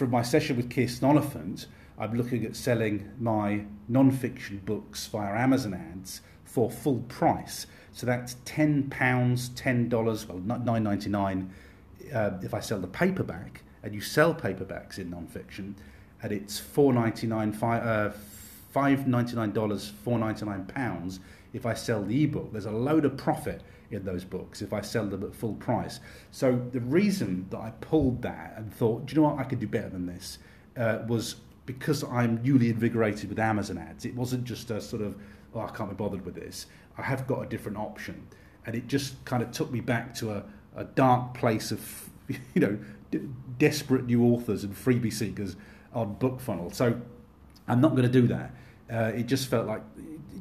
[0.00, 1.66] from my session with Kirsten Oliphant,
[1.98, 7.66] I'm looking at selling my non-fiction books via Amazon ads for full price.
[7.92, 11.52] So that's ten pounds, ten dollars, well, nine ninety nine
[12.14, 15.76] uh, if I sell the paperback, and you sell paperbacks in non-fiction,
[16.22, 18.10] and it's four ninety nine uh,
[18.72, 21.20] five nine dollars four ninety nine pounds.
[21.52, 23.60] If I sell the ebook, there's a load of profit
[23.90, 26.00] in those books if I sell them at full price.
[26.30, 29.60] So the reason that I pulled that and thought, do you know what, I could
[29.60, 30.38] do better than this,
[30.76, 31.36] uh, was
[31.66, 34.04] because I'm newly invigorated with Amazon ads.
[34.04, 35.16] It wasn't just a sort of,
[35.54, 36.66] oh, I can't be bothered with this.
[36.96, 38.26] I have got a different option,
[38.66, 40.44] and it just kind of took me back to a
[40.76, 42.78] a dark place of you know
[43.10, 43.20] d-
[43.58, 45.56] desperate new authors and freebie seekers
[45.92, 46.74] on BookFunnel.
[46.74, 47.00] So
[47.66, 48.54] I'm not going to do that.
[48.92, 49.82] Uh, it just felt like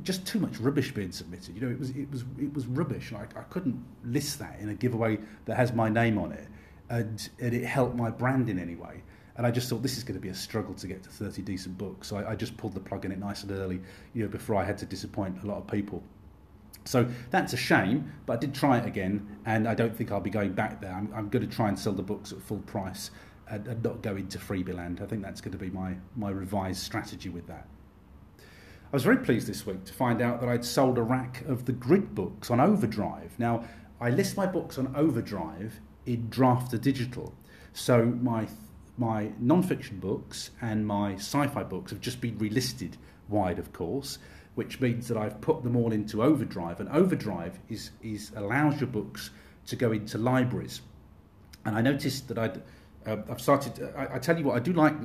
[0.09, 1.53] just too much rubbish being submitted.
[1.53, 3.11] You know, it was it was it was rubbish.
[3.11, 6.47] Like I couldn't list that in a giveaway that has my name on it,
[6.89, 9.03] and, and it helped my brand in any way.
[9.35, 11.43] And I just thought this is going to be a struggle to get to 30
[11.43, 12.07] decent books.
[12.07, 13.81] So I, I just pulled the plug in it nice and early,
[14.15, 16.01] you know, before I had to disappoint a lot of people.
[16.85, 20.19] So that's a shame, but I did try it again, and I don't think I'll
[20.19, 20.91] be going back there.
[20.91, 23.11] I'm, I'm going to try and sell the books at full price
[23.47, 25.01] and, and not go into freebie land.
[25.03, 27.67] I think that's going to be my, my revised strategy with that.
[28.91, 31.65] I was very pleased this week to find out that I'd sold a rack of
[31.65, 33.37] the grid books on Overdrive.
[33.37, 33.65] Now,
[34.01, 37.31] I list my books on Overdrive in Draft2Digital.
[37.71, 38.47] So my
[38.97, 42.93] my non-fiction books and my sci-fi books have just been relisted
[43.29, 44.17] wide, of course,
[44.55, 46.79] which means that I've put them all into Overdrive.
[46.79, 49.29] And Overdrive is is allows your books
[49.67, 50.81] to go into libraries.
[51.63, 52.63] And I noticed that I'd
[53.05, 53.93] uh, I've started.
[53.95, 54.95] I, I, tell you what, I do like.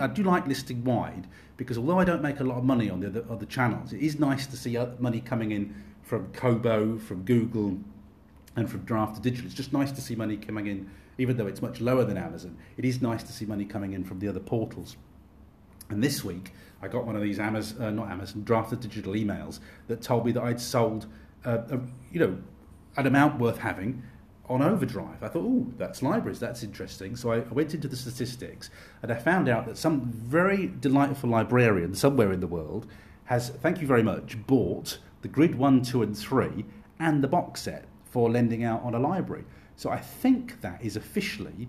[0.00, 3.00] I do like listing wide because although I don't make a lot of money on
[3.00, 7.22] the other, other channels, it is nice to see money coming in from Kobo, from
[7.22, 7.78] Google,
[8.54, 9.44] and from Draft2Digital.
[9.44, 12.56] It's just nice to see money coming in, even though it's much lower than Amazon.
[12.76, 14.96] It is nice to see money coming in from the other portals.
[15.88, 16.52] And this week,
[16.82, 20.42] I got one of these Amazon, uh, not Amazon, Draft2Digital emails that told me that
[20.42, 21.06] I'd sold,
[21.44, 22.38] uh, a, you know,
[22.96, 24.02] an amount worth having
[24.48, 25.22] on Overdrive.
[25.22, 27.16] I thought, oh, that's libraries, that's interesting.
[27.16, 28.70] So I went into the statistics
[29.02, 32.86] and I found out that some very delightful librarian somewhere in the world
[33.24, 36.64] has, thank you very much, bought the Grid 1, 2, and 3
[37.00, 39.44] and the box set for lending out on a library.
[39.74, 41.68] So I think that is officially,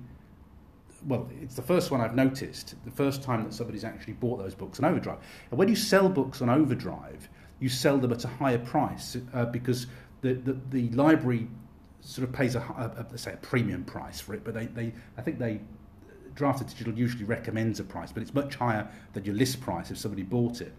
[1.05, 4.55] well, it's the first one I've noticed, the first time that somebody's actually bought those
[4.55, 5.17] books on Overdrive.
[5.49, 7.28] And when you sell books on Overdrive,
[7.59, 9.88] you sell them at a higher price uh, because
[10.21, 11.47] the, the, the library
[12.08, 14.93] sort of pays a, a, a, say a premium price for it, but they, they
[15.18, 15.60] I think they
[16.36, 20.24] Draft2Digital usually recommends a price, but it's much higher than your list price if somebody
[20.24, 20.74] bought it.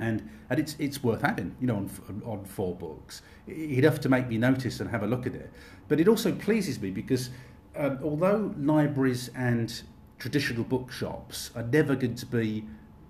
[0.00, 3.22] And, and it's, it's worth having, you know, on, on four books.
[3.48, 5.52] Enough to make me notice and have a look at it.
[5.88, 7.30] But it also pleases me because
[7.76, 9.82] um, although libraries and
[10.18, 12.64] traditional bookshops are never going to be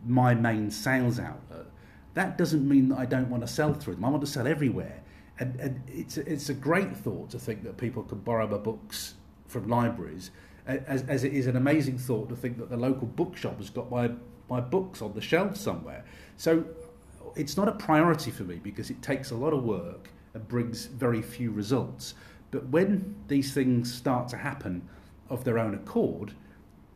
[0.05, 1.66] my main sales outlet,
[2.14, 4.05] that doesn't mean that I don't want to sell through them.
[4.05, 5.03] I want to sell everywhere
[5.39, 9.14] and, and it's, it's a great thought to think that people can borrow my books
[9.47, 10.30] from libraries,
[10.66, 13.91] as, as it is an amazing thought to think that the local bookshop has got
[13.91, 14.11] my,
[14.51, 16.05] my books on the shelf somewhere.
[16.36, 16.64] So
[17.36, 20.86] it's not a priority for me because it takes a lot of work and brings
[20.86, 22.14] very few results.
[22.51, 24.86] But when these things start to happen
[25.30, 26.32] of their own accord,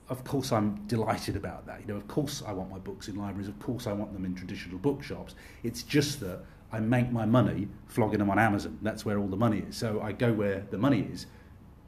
[0.08, 1.80] of course I'm delighted about that.
[1.80, 3.48] You know, of course I want my books in libraries.
[3.48, 5.34] Of course I want them in traditional bookshops.
[5.62, 6.40] It's just that
[6.72, 8.78] I make my money flogging them on Amazon.
[8.82, 9.76] That's where all the money is.
[9.76, 11.26] So I go where the money is,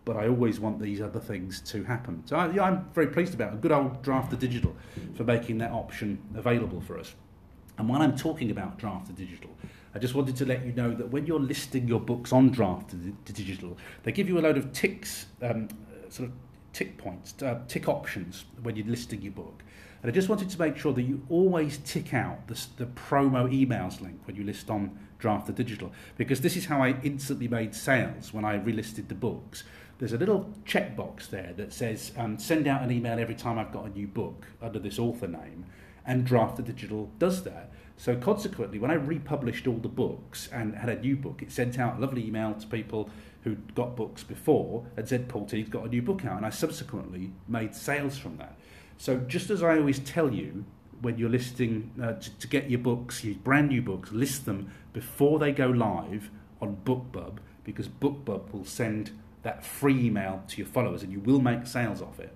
[0.04, 2.22] but I always want these other things to happen.
[2.26, 4.74] So I, I'm very pleased about a good old Draft2Digital
[5.16, 7.14] for making that option available for us.
[7.78, 9.48] And when I'm talking about Draft2Digital,
[9.94, 13.76] I just wanted to let you know that when you're listing your books on Draft2Digital,
[14.02, 15.68] they give you a load of ticks, um,
[16.08, 16.34] sort of
[16.72, 19.62] tick points, uh, tick options when you're listing your book.
[20.04, 23.50] And I just wanted to make sure that you always tick out the, the promo
[23.50, 28.30] emails link when you list on Draft2Digital, because this is how I instantly made sales
[28.30, 29.64] when I relisted the books.
[29.98, 33.72] There's a little checkbox there that says um, send out an email every time I've
[33.72, 35.64] got a new book under this author name,
[36.04, 37.72] and Draft2Digital does that.
[37.96, 41.78] So consequently, when I republished all the books and had a new book, it sent
[41.78, 43.08] out a lovely email to people
[43.44, 46.44] who'd got books before and said Paul T has got a new book out, and
[46.44, 48.58] I subsequently made sales from that.
[48.98, 50.64] So just as I always tell you,
[51.00, 54.72] when you're listing uh, to, to, get your books, your brand new books, list them
[54.92, 56.30] before they go live
[56.60, 59.10] on BookBub because BookBub will send
[59.42, 62.34] that free email to your followers and you will make sales off it.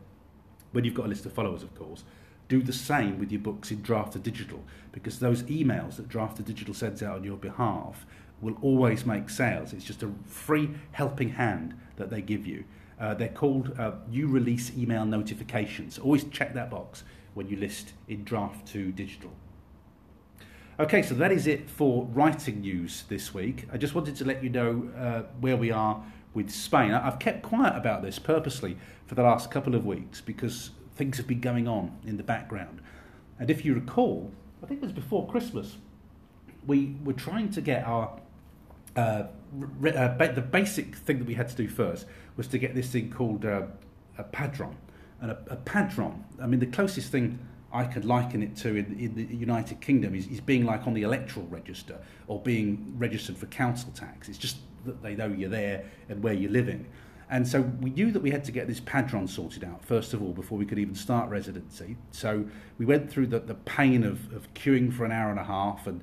[0.72, 2.04] When you've got a list of followers, of course.
[2.48, 4.60] Do the same with your books in Draft2Digital
[4.92, 8.06] because those emails that Draft2Digital sends out on your behalf
[8.40, 9.72] will always make sales.
[9.72, 12.64] It's just a free helping hand that they give you.
[13.00, 15.98] Uh, they're called uh, new release email notifications.
[15.98, 19.30] Always check that box when you list in Draft2Digital.
[20.80, 23.66] Okay, so that is it for writing news this week.
[23.72, 26.92] I just wanted to let you know uh, where we are with Spain.
[26.92, 28.76] I've kept quiet about this purposely
[29.06, 32.80] for the last couple of weeks because things have been going on in the background.
[33.38, 34.30] And if you recall,
[34.62, 35.76] I think it was before Christmas,
[36.66, 38.20] we were trying to get our
[38.96, 39.26] uh, uh,
[40.16, 42.06] ba- the basic thing that we had to do first
[42.38, 43.62] was to get this thing called uh,
[44.16, 44.74] a padron.
[45.20, 47.38] And a, a, padron, I mean, the closest thing
[47.72, 50.94] I could liken it to in, in the United Kingdom is, is, being like on
[50.94, 54.28] the electoral register or being registered for council tax.
[54.28, 56.86] It's just that they know you're there and where you're living.
[57.28, 60.22] And so we knew that we had to get this padron sorted out, first of
[60.22, 61.96] all, before we could even start residency.
[62.12, 62.46] So
[62.78, 65.86] we went through the, the pain of, of queuing for an hour and a half
[65.88, 66.02] and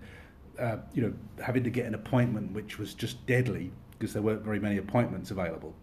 [0.59, 1.13] uh, you know,
[1.43, 5.31] having to get an appointment which was just deadly because there weren't very many appointments
[5.31, 5.73] available.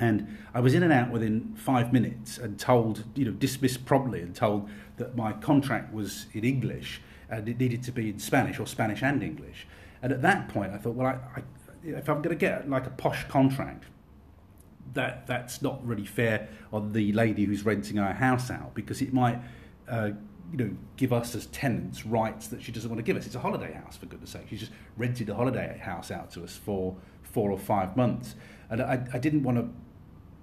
[0.00, 4.20] And I was in and out within five minutes and told, you know, dismissed promptly
[4.20, 8.58] and told that my contract was in English and it needed to be in Spanish
[8.58, 9.66] or Spanish and English.
[10.02, 11.42] And at that point, I thought, well, I, I,
[11.84, 13.84] if I'm going to get like a posh contract,
[14.94, 19.12] that that's not really fair on the lady who's renting our house out because it
[19.12, 19.38] might.
[19.88, 20.10] Uh,
[20.50, 23.26] you know, give us as tenants rights that she doesn't want to give us.
[23.26, 24.46] It's a holiday house, for goodness sake.
[24.48, 28.34] She's just rented a holiday house out to us for four or five months,
[28.70, 29.68] and I, I didn't want to,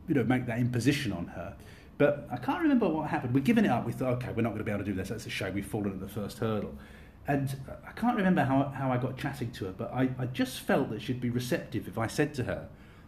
[0.07, 1.55] you know, make that imposition on her.
[1.97, 3.33] But I can't remember what happened.
[3.33, 3.85] We're giving it up.
[3.85, 5.09] We thought, okay, we're not going to be able to do this.
[5.09, 5.53] That's a shame.
[5.53, 6.75] We've fallen at the first hurdle.
[7.27, 7.55] And
[7.87, 10.91] I can't remember how, how I got chatting to her, but I, I just felt
[10.91, 12.67] that she'd be receptive if I said to her,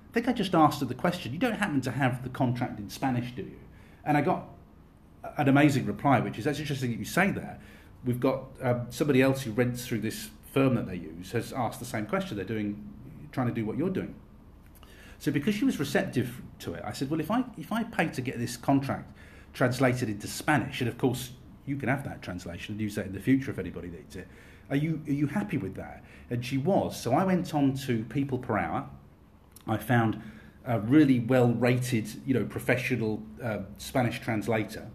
[0.09, 2.79] I think I just asked her the question, you don't happen to have the contract
[2.79, 3.59] in Spanish, do you?
[4.05, 4.47] And I got
[5.37, 7.61] an amazing reply, which is, that's interesting that you say that.
[8.05, 11.79] We've got um, somebody else who rents through this firm that they use has asked
[11.79, 12.37] the same question.
[12.37, 12.89] They're doing,
[13.31, 14.15] trying to do what you're doing.
[15.19, 18.07] So because she was receptive to it, I said, well, if I if I pay
[18.07, 19.11] to get this contract
[19.53, 21.31] translated into Spanish, and of course
[21.65, 24.27] you can have that translation and use that in the future if anybody needs it.
[24.69, 26.03] Are you are you happy with that?
[26.29, 26.99] And she was.
[26.99, 28.89] So I went on to People Per Hour.
[29.67, 30.21] I found
[30.65, 34.87] a really well rated, you know, professional uh, Spanish translator.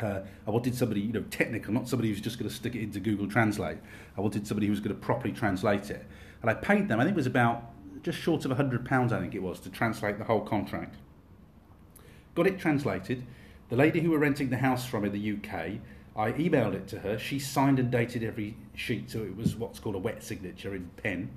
[0.00, 2.80] Uh, I wanted somebody, you know, technical, not somebody who's just going to stick it
[2.80, 3.76] into Google Translate.
[4.16, 6.06] I wanted somebody who was going to properly translate it.
[6.40, 7.69] And I paid them, I think it was about
[8.02, 10.96] just short of £100, I think it was, to translate the whole contract.
[12.34, 13.26] Got it translated.
[13.68, 15.80] The lady who we're renting the house from in the UK,
[16.16, 17.18] I emailed it to her.
[17.18, 20.90] She signed and dated every sheet, so it was what's called a wet signature in
[20.96, 21.30] pen.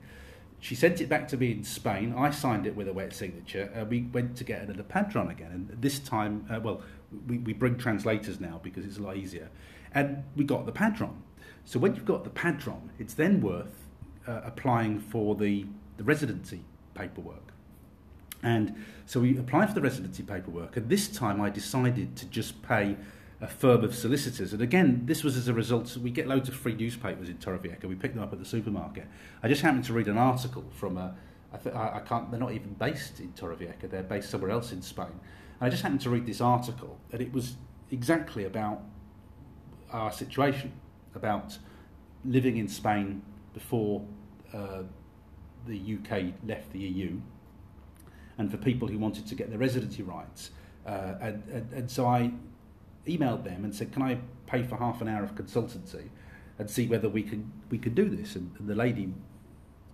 [0.59, 2.13] She sent it back to me in Spain.
[2.17, 3.69] I signed it with a wet signature.
[3.75, 6.81] Uh, we went to get another padron again, and this time, uh, well,
[7.27, 9.49] we, we bring translators now because it's a lot easier.
[9.93, 11.21] And we got the padron.
[11.65, 13.75] So when you've got the padron, it's then worth
[14.27, 15.65] uh, applying for the
[15.97, 16.61] the residency
[16.93, 17.53] paperwork.
[18.41, 18.75] And
[19.05, 22.97] so we applied for the residency paperwork, and this time I decided to just pay
[23.39, 24.53] a firm of solicitors.
[24.53, 27.85] And again, this was as a result, we get loads of free newspapers in Torrevieja,
[27.85, 29.05] we pick them up at the supermarket.
[29.41, 31.15] I just happened to read an article from a,
[31.53, 34.81] I, th- I can't, they're not even based in Torrevieja, they're based somewhere else in
[34.81, 35.07] Spain.
[35.59, 37.55] And I just happened to read this article, and it was
[37.91, 38.81] exactly about
[39.91, 40.71] our situation,
[41.15, 41.57] about
[42.25, 43.21] living in Spain
[43.53, 44.05] before
[44.53, 44.83] uh,
[45.67, 47.19] the UK left the EU,
[48.37, 50.51] and for people who wanted to get their residency rights.
[50.85, 52.31] Uh, and, and, and, so I
[53.07, 56.09] emailed them and said, "Can I pay for half an hour of consultancy
[56.59, 59.13] and see whether we could we could do this?" And, and the lady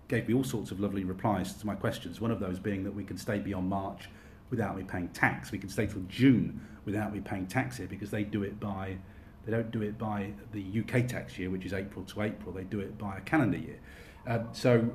[0.08, 2.20] gave me all sorts of lovely replies to my questions.
[2.20, 4.10] One of those being that we can stay beyond March
[4.50, 5.52] without me paying tax.
[5.52, 8.98] We can stay till June without me paying tax here because they do it by
[9.46, 12.52] they don't do it by the UK tax year, which is April to April.
[12.54, 13.80] They do it by a calendar year.
[14.28, 14.90] Um, so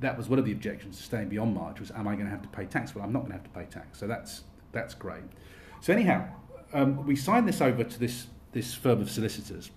[0.00, 2.30] that was one of the objections to staying beyond March was, am I going to
[2.30, 2.94] have to pay tax?
[2.94, 3.98] Well, I'm not going to have to pay tax.
[3.98, 4.42] So that's
[4.72, 5.22] that's great.
[5.80, 6.28] So anyhow,
[6.72, 9.70] um, we signed this over to this this firm of solicitors.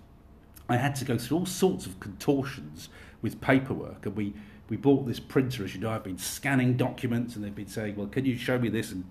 [0.68, 2.88] I had to go through all sorts of contortions
[3.22, 4.34] with paperwork, and we
[4.68, 5.64] we bought this printer.
[5.64, 8.58] As you know, I've been scanning documents, and they've been saying, "Well, can you show
[8.58, 9.04] me this?" and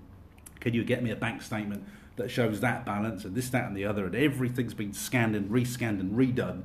[0.60, 1.84] can you get me a bank statement
[2.16, 4.06] that shows that balance and this, that, and the other?
[4.06, 6.64] And everything's been scanned and rescanned and redone.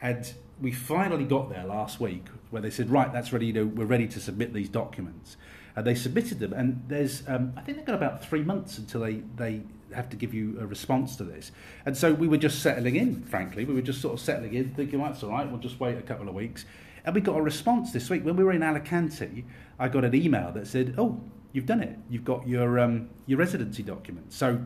[0.00, 3.66] And we finally got there last week where they said, right, that's ready, you know,
[3.66, 5.36] we're ready to submit these documents.
[5.76, 9.02] And they submitted them, and there's, um, I think they've got about three months until
[9.02, 9.62] they, they
[9.94, 11.52] have to give you a response to this.
[11.86, 13.64] And so we were just settling in, frankly.
[13.64, 15.96] We were just sort of settling in, thinking, well, that's all right, we'll just wait
[15.96, 16.64] a couple of weeks.
[17.04, 18.24] And we got a response this week.
[18.24, 19.44] When we were in Alicante,
[19.78, 21.20] I got an email that said, oh,
[21.52, 21.96] you've done it.
[22.10, 24.32] You've got your, um, your residency document.
[24.32, 24.60] So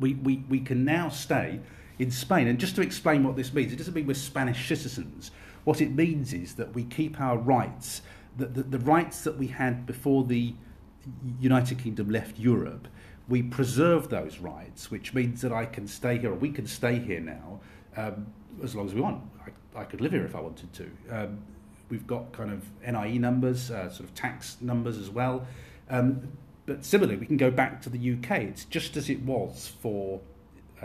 [0.00, 1.60] we, we, we can now stay
[1.98, 2.48] in Spain.
[2.48, 5.30] And just to explain what this means, it doesn't mean we're Spanish citizens.
[5.64, 8.02] What it means is that we keep our rights,
[8.36, 10.54] the, the, the rights that we had before the
[11.40, 12.88] United Kingdom left Europe,
[13.28, 16.98] we preserve those rights, which means that I can stay here, or we can stay
[16.98, 17.60] here now
[17.96, 18.26] um,
[18.62, 19.22] as long as we want.
[19.44, 20.90] I, I, could live here if I wanted to.
[21.10, 21.38] Um,
[21.90, 25.46] we've got kind of NIE numbers, uh, sort of tax numbers as well.
[25.90, 26.28] Um,
[26.64, 28.42] but similarly, we can go back to the UK.
[28.42, 30.20] It's just as it was for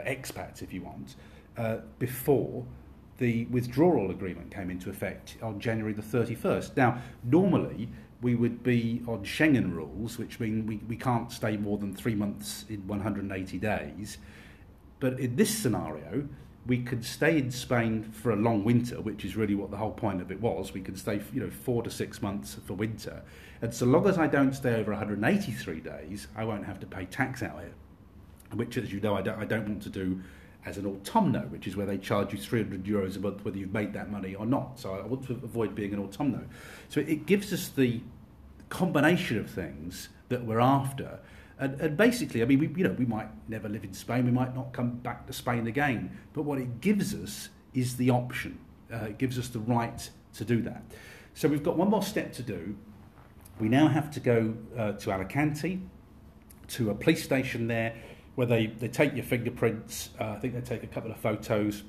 [0.01, 1.15] expats, if you want,
[1.57, 2.65] uh, before
[3.17, 6.75] the withdrawal agreement came into effect on January the 31st.
[6.75, 7.89] Now, normally
[8.21, 12.15] we would be on Schengen rules, which mean we, we can't stay more than three
[12.15, 14.17] months in 180 days.
[14.99, 16.28] But in this scenario,
[16.65, 19.91] we could stay in Spain for a long winter, which is really what the whole
[19.91, 20.74] point of it was.
[20.74, 23.21] We could stay, you know, four to six months for winter,
[23.61, 27.05] and so long as I don't stay over 183 days, I won't have to pay
[27.05, 27.74] tax out here
[28.54, 30.21] which, as you know, I don't, I don't want to do
[30.66, 33.74] as an autumno, which is where they charge you 300 euros a month whether you've
[33.74, 34.80] made that money or not.
[34.80, 36.46] So I want to avoid being an autumno.
[36.89, 38.01] So it gives us the
[38.70, 41.20] combination of things that we're after.
[41.59, 44.32] And, and basically, I mean, we, you know, we might never live in Spain, we
[44.32, 48.58] might not come back to Spain again, but what it gives us is the option.
[48.92, 50.84] Uh, it gives us the right to do that.
[51.36, 52.75] So we've got one more step to do.
[53.59, 55.80] We now have to go uh, to Alicante,
[56.70, 57.93] to a police station there,
[58.36, 60.10] where they, they take your fingerprints.
[60.20, 61.84] Uh, I think they take a couple of photos,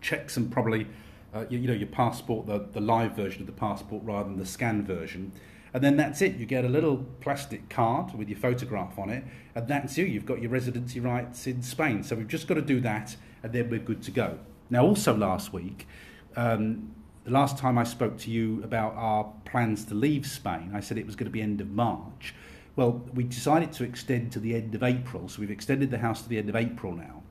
[0.00, 0.86] check some probably,
[1.34, 4.38] uh, you, you, know, your passport, the, the live version of the passport rather than
[4.38, 5.32] the scan version.
[5.74, 6.36] And then that's it.
[6.36, 9.24] You get a little plastic card with your photograph on it,
[9.54, 10.06] and that's you.
[10.06, 12.02] You've got your residency rights in Spain.
[12.02, 14.38] So we've just got to do that, and then we're good to go.
[14.70, 15.86] Now, also last week,
[16.36, 20.80] um, the last time I spoke to you about our plans to leave Spain, I
[20.80, 22.34] said it was going to be end of March.
[22.78, 26.22] Well, we decided to extend to the end of April, so we've extended the house
[26.22, 27.24] to the end of April now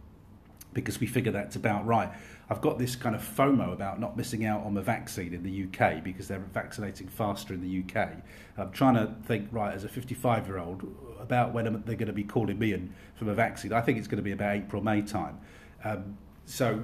[0.74, 2.10] because we figure that's about right.
[2.49, 5.64] I've got this kind of FOMO about not missing out on the vaccine in the
[5.64, 8.10] UK because they're vaccinating faster in the UK.
[8.57, 10.84] I'm trying to think, right, as a 55 year old,
[11.18, 13.72] about when they're going to be calling me in for a vaccine.
[13.72, 15.40] I think it's going to be about April, May time.
[15.86, 16.84] Um, so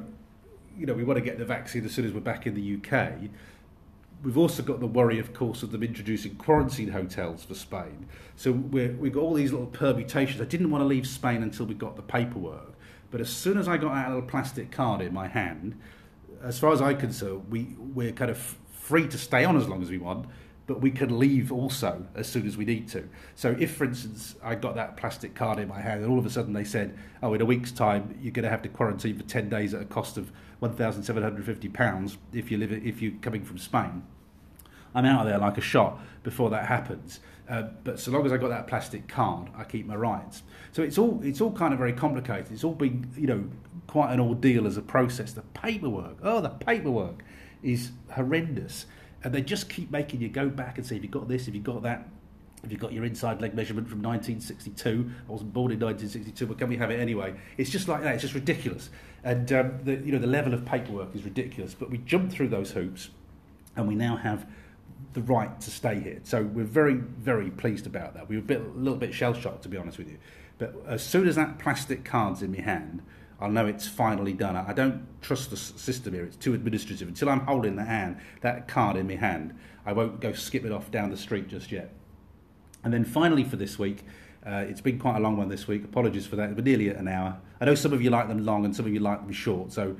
[0.77, 2.77] you know, we want to get the vaccine as soon as we're back in the
[2.77, 3.29] UK.
[4.23, 8.07] We've also got the worry, of course, of them introducing quarantine hotels for Spain.
[8.35, 10.41] So we have got all these little permutations.
[10.41, 12.73] I didn't want to leave Spain until we got the paperwork.
[13.11, 15.79] But as soon as I got that little plastic card in my hand,
[16.41, 19.81] as far as I'm concerned, we, we're kind of free to stay on as long
[19.81, 20.25] as we want
[20.65, 23.07] but we can leave also as soon as we need to.
[23.35, 26.25] So if, for instance, I got that plastic card in my hand and all of
[26.25, 29.17] a sudden they said, oh, in a week's time, you're going to have to quarantine
[29.17, 30.31] for 10 days at a cost of
[30.61, 34.03] £1,750 if, you live, if you're coming from Spain,
[34.95, 37.19] I'm out of there like a shot before that happens.
[37.49, 40.43] Uh, but so long as I got that plastic card, I keep my rights.
[40.71, 42.51] So it's all it's all kind of very complicated.
[42.51, 43.43] It's all been you know
[43.87, 45.33] quite an ordeal as a process.
[45.33, 47.23] The paperwork, oh, the paperwork
[47.61, 48.85] is horrendous
[49.23, 51.45] and they just keep making you go back and say, "Have you got this?
[51.45, 52.07] Have you got that?
[52.61, 55.11] Have you got your inside leg measurement from 1962?
[55.27, 58.13] I wasn't born in 1962, but can we have it anyway?" It's just like that.
[58.15, 58.89] It's just ridiculous,
[59.23, 61.73] and um, the you know the level of paperwork is ridiculous.
[61.73, 63.09] But we jumped through those hoops,
[63.75, 64.45] and we now have
[65.13, 66.19] the right to stay here.
[66.23, 68.29] So we're very very pleased about that.
[68.29, 70.17] We were a, bit, a little bit shell shocked, to be honest with you,
[70.57, 73.01] but as soon as that plastic card's in my hand.
[73.41, 74.55] I'll know it's finally done.
[74.55, 76.23] I don't trust the system here.
[76.23, 77.09] It's too administrative.
[77.09, 79.53] Until I'm holding the hand, that card in my hand,
[79.85, 81.93] I won't go skip it off down the street just yet.
[82.85, 84.05] And then finally for this week,
[84.45, 85.83] uh, it's been quite a long one this week.
[85.83, 86.55] Apologies for that.
[86.55, 87.37] We're nearly at an hour.
[87.59, 89.71] I know some of you like them long and some of you like them short,
[89.71, 89.95] so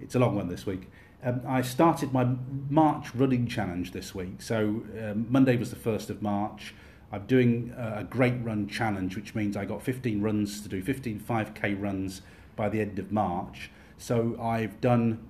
[0.00, 0.90] it's a long one this week.
[1.22, 2.28] Um, I started my
[2.70, 4.40] March running challenge this week.
[4.40, 6.74] So um, Monday was the 1st of March.
[7.10, 11.20] I'm doing a great run challenge, which means I got 15 runs to do, 15
[11.20, 12.22] 5k runs
[12.54, 13.70] by the end of March.
[13.96, 15.26] So I've done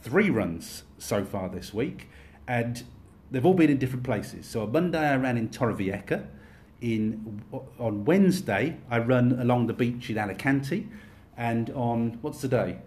[0.00, 2.08] three runs so far this week,
[2.46, 2.84] and
[3.30, 4.46] they've all been in different places.
[4.46, 6.26] So on Monday I ran in Torrevieja.
[6.80, 7.42] In
[7.78, 10.86] on Wednesday I run along the beach in Alicante,
[11.36, 12.78] and on what's the day?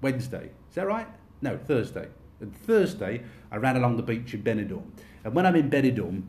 [0.00, 0.50] Wednesday.
[0.68, 1.08] Is that right?
[1.42, 2.08] No, Thursday.
[2.40, 4.84] And Thursday I ran along the beach in Benidorm.
[5.24, 6.22] And when I'm in Benidorm,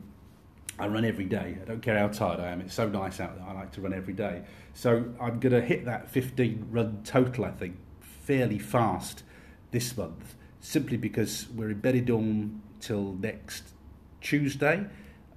[0.78, 1.58] I run every day.
[1.60, 2.60] I don't care how tired I am.
[2.60, 3.38] It's so nice out.
[3.46, 4.42] I like to run every day.
[4.74, 9.22] So I'm going to hit that 15 run total, I think, fairly fast
[9.70, 13.64] this month, simply because we're in Benidorm till next
[14.20, 14.86] Tuesday.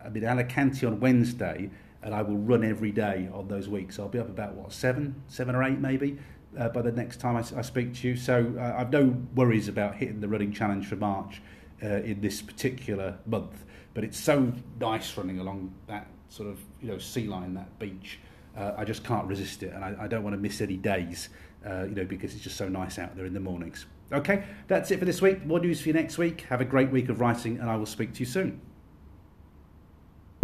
[0.04, 1.70] I'm in Alicante on Wednesday,
[2.02, 4.00] and I will run every day on those weeks.
[4.00, 6.18] I'll be up about, what, seven, seven or eight maybe?
[6.57, 8.15] Uh, by the next time I, I speak to you.
[8.15, 11.41] So uh, I've no worries about hitting the running challenge for March
[11.84, 13.65] uh, in this particular month.
[13.94, 18.19] But it's so nice running along that sort of you know sea line, that beach.
[18.57, 21.27] Uh, I just can't resist it, and I, I don't want to miss any days,
[21.65, 23.86] uh, you know, because it's just so nice out there in the mornings.
[24.14, 25.45] Okay, that's it for this week.
[25.45, 26.41] More news for you next week.
[26.49, 28.61] Have a great week of writing, and I will speak to you soon.